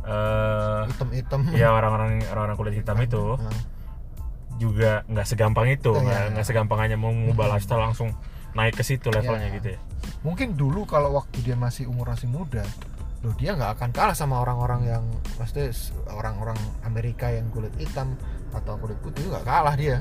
[0.00, 3.60] eh hitam-hitam ya orang-orang orang-orang kulit hitam itu Heeh.
[4.56, 6.00] juga nggak segampang itu, Iya.
[6.00, 7.54] nggak nggak segampang hanya mau mengubah Mm-mm.
[7.56, 8.08] lifestyle langsung
[8.52, 9.56] naik ke situ levelnya Iya.
[9.60, 9.80] gitu ya.
[10.20, 12.64] mungkin dulu kalau waktu dia masih umur masih muda
[13.20, 15.04] loh dia nggak akan kalah sama orang-orang yang
[15.36, 15.68] pasti
[16.08, 18.16] orang-orang Amerika yang kulit hitam
[18.50, 20.00] atau kulit putih nggak kalah dia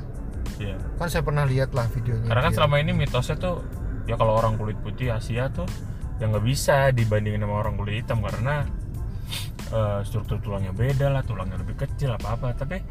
[0.57, 0.75] Iya.
[0.97, 2.57] kan saya pernah lihat lah videonya Karena kan dia.
[2.57, 3.55] selama ini mitosnya tuh
[4.03, 5.69] ya kalau orang kulit putih Asia tuh
[6.17, 8.65] yang nggak bisa dibandingin sama orang kulit hitam karena
[9.69, 12.81] eh, struktur tulangnya beda lah tulangnya lebih kecil apa apa tapi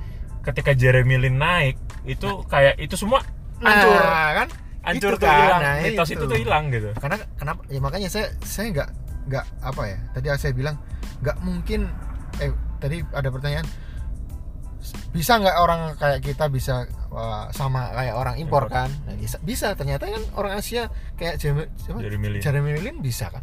[0.41, 3.21] ketika Jeremy Lin naik itu kayak itu semua
[3.59, 4.49] hancur Nah, kan
[4.81, 6.15] hancur Itu tuh kan, hilang nah mitos itu.
[6.17, 6.25] itu.
[6.25, 8.89] tuh hilang gitu karena kenapa ya makanya saya saya nggak
[9.29, 10.77] nggak apa ya tadi saya bilang
[11.21, 11.81] nggak mungkin
[12.39, 12.49] eh
[12.79, 13.67] tadi ada pertanyaan
[15.09, 18.77] bisa nggak orang kayak kita bisa uh, sama kayak orang impor Impor.
[18.77, 18.91] kan?
[19.09, 19.73] Nah, bisa bisa.
[19.73, 21.99] Ternyata kan orang Asia kayak Jeremy siapa?
[22.05, 22.41] Jeremy Lin.
[22.45, 23.43] Jeremy Lin bisa kan?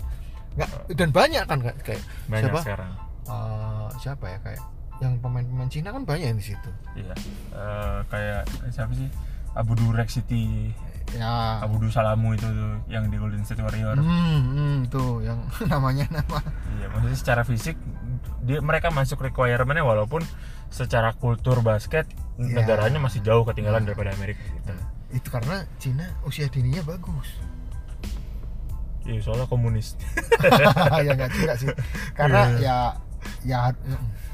[0.56, 2.60] Nggak dan banyak kan kayak banyak siapa?
[2.62, 2.92] sekarang.
[3.26, 4.62] Uh, siapa ya kayak
[5.04, 6.72] yang pemain-pemain Cina kan banyak di situ.
[6.96, 7.16] Iya.
[7.52, 9.10] Eh, kayak siapa sih?
[9.56, 10.72] Abu Durek City
[11.16, 11.64] ya.
[11.64, 15.40] Abu Du Salamu itu tuh yang di Golden State Warrior hmm, hmm, tuh yang
[15.72, 16.40] namanya nama.
[16.80, 17.80] Iya, maksudnya secara fisik
[18.44, 20.22] dia mereka masuk requirementnya walaupun
[20.76, 22.04] secara kultur basket
[22.36, 22.52] Ya.
[22.52, 24.76] negaranya masih jauh ketinggalan daripada Amerika gitu.
[25.16, 27.32] itu karena Cina usia dininya bagus
[29.06, 29.94] Iya, soalnya komunis.
[31.06, 31.70] ya nggak juga sih
[32.12, 32.76] karena Iya.
[33.46, 33.72] ya ya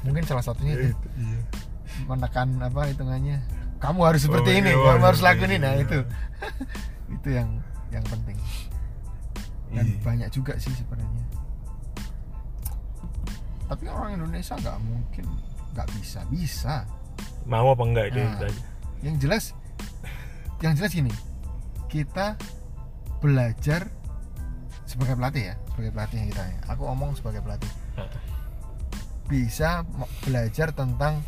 [0.02, 1.38] mungkin salah satunya itu Iya.
[2.08, 3.38] menekan apa hitungannya
[3.78, 5.84] kamu harus seperti Oh, ini iya, kamu harus harus lakuin ini nah ini.
[5.84, 5.98] itu
[7.20, 7.48] itu yang
[7.92, 8.34] yang penting
[9.70, 10.00] dan Iya.
[10.02, 11.22] banyak juga sih sebenarnya
[13.68, 15.26] tapi orang Indonesia nggak mungkin
[15.72, 16.84] nggak bisa bisa.
[17.48, 18.38] Mau apa enggak Nah.
[18.38, 18.46] itu
[19.02, 19.50] yang jelas
[20.62, 21.10] yang jelas gini
[21.90, 22.38] kita
[23.18, 23.90] belajar
[24.86, 26.58] sebagai pelatih ya sebagai pelatih kita ya.
[26.70, 27.70] Aku omong sebagai pelatih.
[27.98, 28.08] Nah,
[29.26, 29.82] bisa
[30.22, 31.24] belajar tentang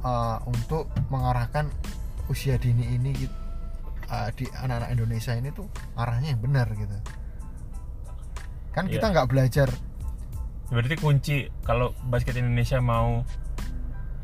[0.00, 1.66] uh, untuk mengarahkan
[2.30, 3.34] usia dini ini gitu,
[4.08, 5.66] uh, di anak-anak Indonesia ini tuh
[5.98, 6.94] arahnya yang benar gitu.
[8.72, 9.12] Kan kita Iya.
[9.18, 9.68] nggak belajar
[10.72, 13.20] Berarti kunci kalau basket Indonesia mau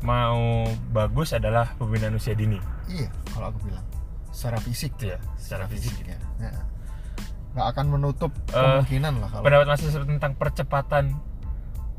[0.01, 2.57] mau bagus adalah pembinaan usia dini.
[2.89, 3.85] iya kalau aku bilang.
[4.33, 4.95] Secara fisik.
[4.97, 5.93] Iya, secara fisik.
[6.03, 6.51] ya Ya.
[7.49, 11.17] nggak akan menutup Eh, kemungkinan lah kalau Pendapat Mas Yusuf tentang percepatan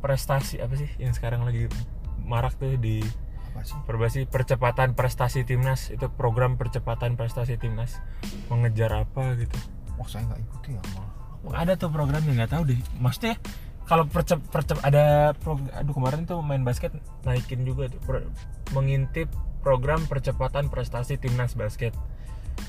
[0.01, 1.67] prestasi apa sih yang sekarang lagi
[2.23, 3.03] marak tuh di
[3.53, 3.77] apa sih?
[3.85, 7.99] Perbasi percepatan prestasi timnas itu program percepatan prestasi timnas.
[8.49, 9.59] Mengejar apa gitu?
[9.99, 11.11] Oh saya nggak ikuti ya malah
[11.57, 12.81] ada tuh programnya nggak tahu deh.
[12.97, 13.37] Maksudnya
[13.91, 16.95] kalau percep, percep ada pro, aduh kemarin tuh main basket
[17.27, 18.31] naikin juga tuh pro-
[18.71, 19.27] mengintip
[19.61, 21.91] program percepatan prestasi timnas basket.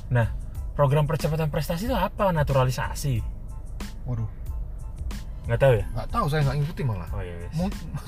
[0.10, 0.34] Nah
[0.74, 2.34] program percepatan prestasi itu apa?
[2.34, 3.22] Naturalisasi.
[4.10, 4.26] Waduh.
[5.46, 5.86] Nggak tahu ya?
[5.94, 7.10] Nggak tahu saya nggak ngikuti malah.
[7.14, 7.54] Oh iya yes.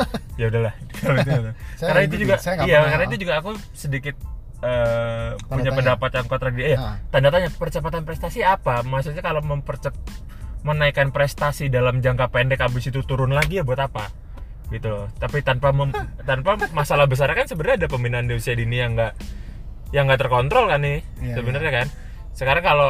[0.42, 0.74] Ya udahlah.
[1.78, 4.18] Karena itu juga saya iya karena itu juga aku sedikit
[4.66, 5.78] eh, punya tanya.
[5.78, 6.74] pendapat yang kontradiktif.
[6.74, 8.82] Ya Ah, tanda tanya percepatan prestasi apa?
[8.82, 9.94] Maksudnya kalau mempercep
[10.64, 14.08] menaikkan prestasi dalam jangka pendek habis itu turun lagi ya buat apa
[14.70, 15.94] gitu loh tapi tanpa mem-
[16.30, 19.14] tanpa masalah besar kan sebenarnya ada pembinaan di usia dini yang enggak
[19.92, 21.88] yang nggak terkontrol kan nih Iya, sebenarnya kan
[22.34, 22.90] sekarang kalau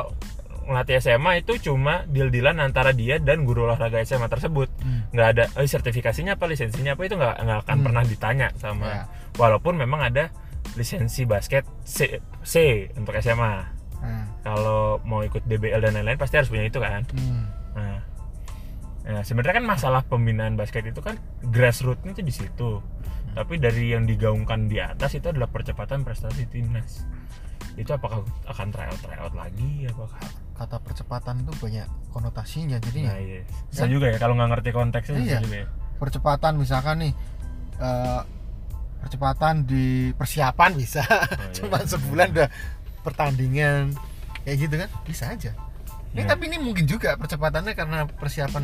[0.64, 5.12] ngelatih SMA itu cuma deal-dealan antara dia dan guru olahraga SMA tersebut hmm.
[5.12, 7.84] nggak ada eh, sertifikasinya apa lisensinya apa itu nggak nggak akan Hmm.
[7.84, 9.04] pernah ditanya sama Ya.
[9.36, 10.32] walaupun memang ada
[10.74, 12.54] lisensi basket C, C
[12.94, 17.44] untuk SMA Nah, kalau mau ikut DBL dan lain-lain pasti harus punya itu kan hmm.
[17.76, 18.00] Nah,
[19.04, 22.72] nah, sebenarnya kan masalah pembinaan basket itu kan grassrootsnya itu di situ.
[23.34, 27.02] Tapi dari yang digaungkan di atas itu adalah percepatan prestasi timnas.
[27.74, 30.22] Itu apakah akan tryout tryout lagi apakah
[30.54, 33.42] kata percepatan itu banyak konotasinya jadi nah iya.
[33.74, 35.42] Bisa juga ya kalau nggak ngerti konteksnya Iya.
[35.42, 35.68] juga ya.
[35.98, 37.14] Percepatan misalkan nih
[37.82, 38.22] eh,
[39.02, 41.02] percepatan di persiapan bisa.
[41.10, 41.58] Iya.
[41.58, 42.50] cuma sebulan udah
[43.02, 43.98] pertandingan.
[44.46, 44.90] Kayak gitu kan?
[45.10, 45.52] Bisa aja
[46.14, 46.30] ini Iya.
[46.30, 48.64] tapi ini mungkin juga percepatannya karena persiapan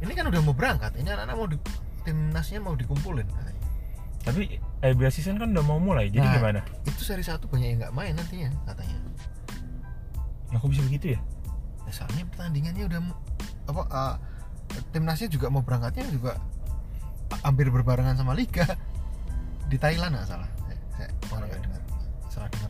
[0.00, 1.58] ini kan udah mau berangkat ini anak-anak mau di,
[2.02, 3.62] timnasnya mau dikumpulin katanya.
[4.20, 4.40] tapi
[4.80, 6.34] IBL season kan udah mau mulai jadi Nah.
[6.38, 8.96] gimana itu seri satu banyak yang nggak main nantinya katanya
[10.48, 11.20] nah, kok bisa begitu ya
[11.84, 13.00] ya, soalnya pertandingannya udah
[13.66, 14.14] apa eh,
[14.92, 16.38] timnasnya juga mau berangkatnya juga
[17.42, 18.66] hampir berbarengan sama liga
[19.66, 21.82] di Thailand nggak salah saya, saya malah nggak dengar
[22.30, 22.69] salah dengar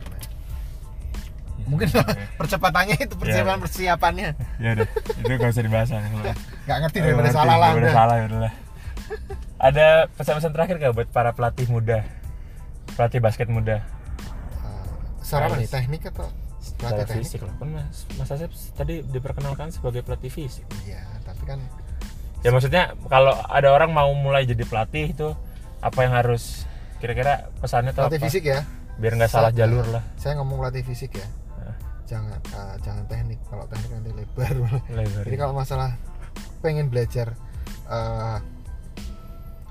[1.67, 1.87] Mungkin
[2.39, 3.63] percepatannya itu persiapan Iya.
[3.63, 4.87] persiapannya ya udah.
[5.17, 7.93] Itu gak usah dibahas lah nggak ngerti daripada salah lah udah udah.
[7.93, 8.53] salah ya udahlah.
[9.57, 12.01] Ada pesan-pesan terakhir gak buat para pelatih muda?
[12.91, 13.85] Pelatih basket muda?
[15.21, 15.69] Secara apa nih?
[15.69, 17.23] Teknik atau secara pelatih teknik?
[17.23, 17.53] fisik lah.
[17.55, 20.65] Kan mas mas Asep tadi diperkenalkan sebagai pelatih fisik.
[20.81, 21.59] Iya tapi kan
[22.41, 25.29] ya maksudnya kalau ada orang mau mulai jadi pelatih itu
[25.77, 26.65] apa yang harus
[26.97, 28.25] kira-kira pesannya pelatih apa?
[28.25, 28.65] fisik ya?
[28.97, 30.03] Biar nggak salah Sa- jalur lah.
[30.15, 31.25] Saya ngomong pelatih fisik ya.
[32.11, 34.51] Jangan eh, jangan teknik kalau teknik nanti lebar
[34.91, 35.23] Lebar.
[35.23, 35.95] Jadi kalau masalah
[36.59, 37.31] pengen belajar
[37.87, 38.37] eh,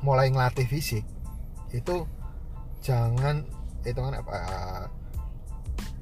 [0.01, 1.05] mulai ngelatih fisik
[1.71, 2.09] itu
[2.81, 3.45] jangan
[3.85, 4.85] hitungan apa eh,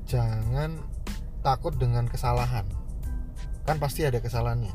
[0.06, 0.78] jangan
[1.42, 2.64] takut dengan kesalahan.
[3.66, 4.72] kan pasti ada kesalahannya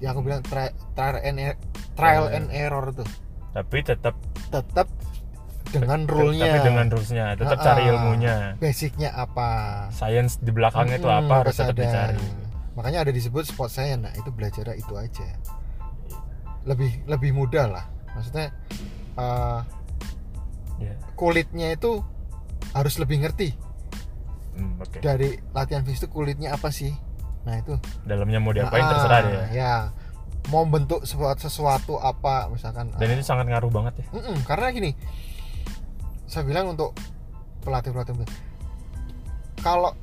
[0.00, 1.60] yang aku bilang tri- trial and er-
[1.92, 2.36] trial Iya.
[2.40, 3.04] and error tuh
[3.52, 4.16] tapi tetap
[4.48, 4.88] tetap
[5.76, 6.44] dengan rule-nya.
[6.46, 8.36] tapi dengan rulesnya tetap Ah, cari ilmunya.
[8.56, 9.48] Basicnya apa?
[9.90, 11.82] Science di belakangnya itu Mm-mm, apa harus tetap ada.
[11.82, 12.26] dicari.
[12.74, 13.98] Makanya ada disebut sport science.
[13.98, 15.28] Nah itu belajar itu aja.
[16.64, 17.84] Lebih lebih mudah lah.
[18.12, 18.50] Maksudnya
[19.14, 19.60] eh,
[20.80, 20.94] ya.
[21.14, 22.00] kulitnya itu
[22.72, 23.54] harus lebih ngerti.
[24.54, 24.98] Hmm, oke.
[24.98, 26.94] Dari latihan fisik itu kulitnya apa sih?
[27.44, 27.74] Nah itu.
[28.02, 29.74] Dalamnya mau diapain Ah, terserah ya ya.
[30.52, 34.06] Mau bentuk sesuatu, sesuatu apa misalkan dan ah, itu sangat ngaruh banget ya.
[34.12, 34.90] Mm-mm, karena gini
[36.34, 36.90] saya bilang untuk
[37.62, 38.26] pelatih pelatih
[39.62, 39.94] kalau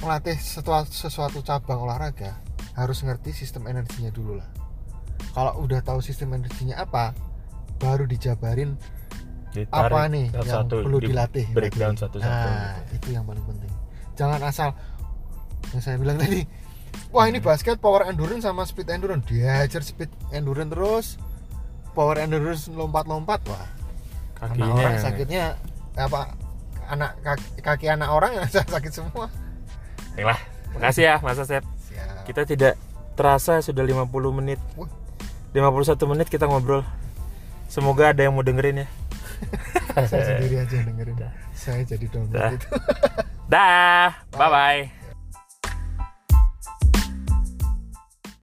[0.00, 2.40] melatih sesuatu, sesuatu cabang olahraga
[2.74, 4.48] harus ngerti sistem energinya dulu lah.
[5.36, 7.12] Kalau udah tahu sistem energinya apa
[7.76, 8.74] baru dijabarin
[9.54, 12.02] Ditarik apa nih yang satu-satu, perlu di dilatih breakdown lagi.
[12.02, 12.94] satu-satu nah gitu.
[12.98, 13.72] itu yang paling penting.
[14.18, 14.68] Jangan asal
[15.70, 16.42] yang saya bilang tadi
[17.14, 19.28] wah ini basket power endurance sama speed endurance.
[19.30, 21.06] Diajar speed endurance terus
[21.94, 23.83] power endurance lompat-lompat wah
[24.40, 25.44] anak kakinya orang sakitnya
[25.94, 26.20] apa?
[26.84, 29.26] Anak kaki, kaki anak orang sakit semua.
[30.14, 30.40] Baiklah,
[30.76, 31.64] makasih ya Mas Asep.
[31.90, 32.26] Siap.
[32.26, 32.74] kita tidak
[33.14, 34.60] terasa sudah 50 menit.
[34.78, 34.90] Wah.
[35.54, 36.82] 51 menit kita ngobrol.
[37.70, 38.88] Semoga ada yang mau dengerin ya.
[40.10, 41.16] Saya sendiri aja yang dengerin.
[41.54, 42.14] Saya jadi Dah.
[42.18, 42.68] download itu.
[43.46, 44.10] Dah.
[44.34, 44.50] Bye.
[44.50, 45.03] Bye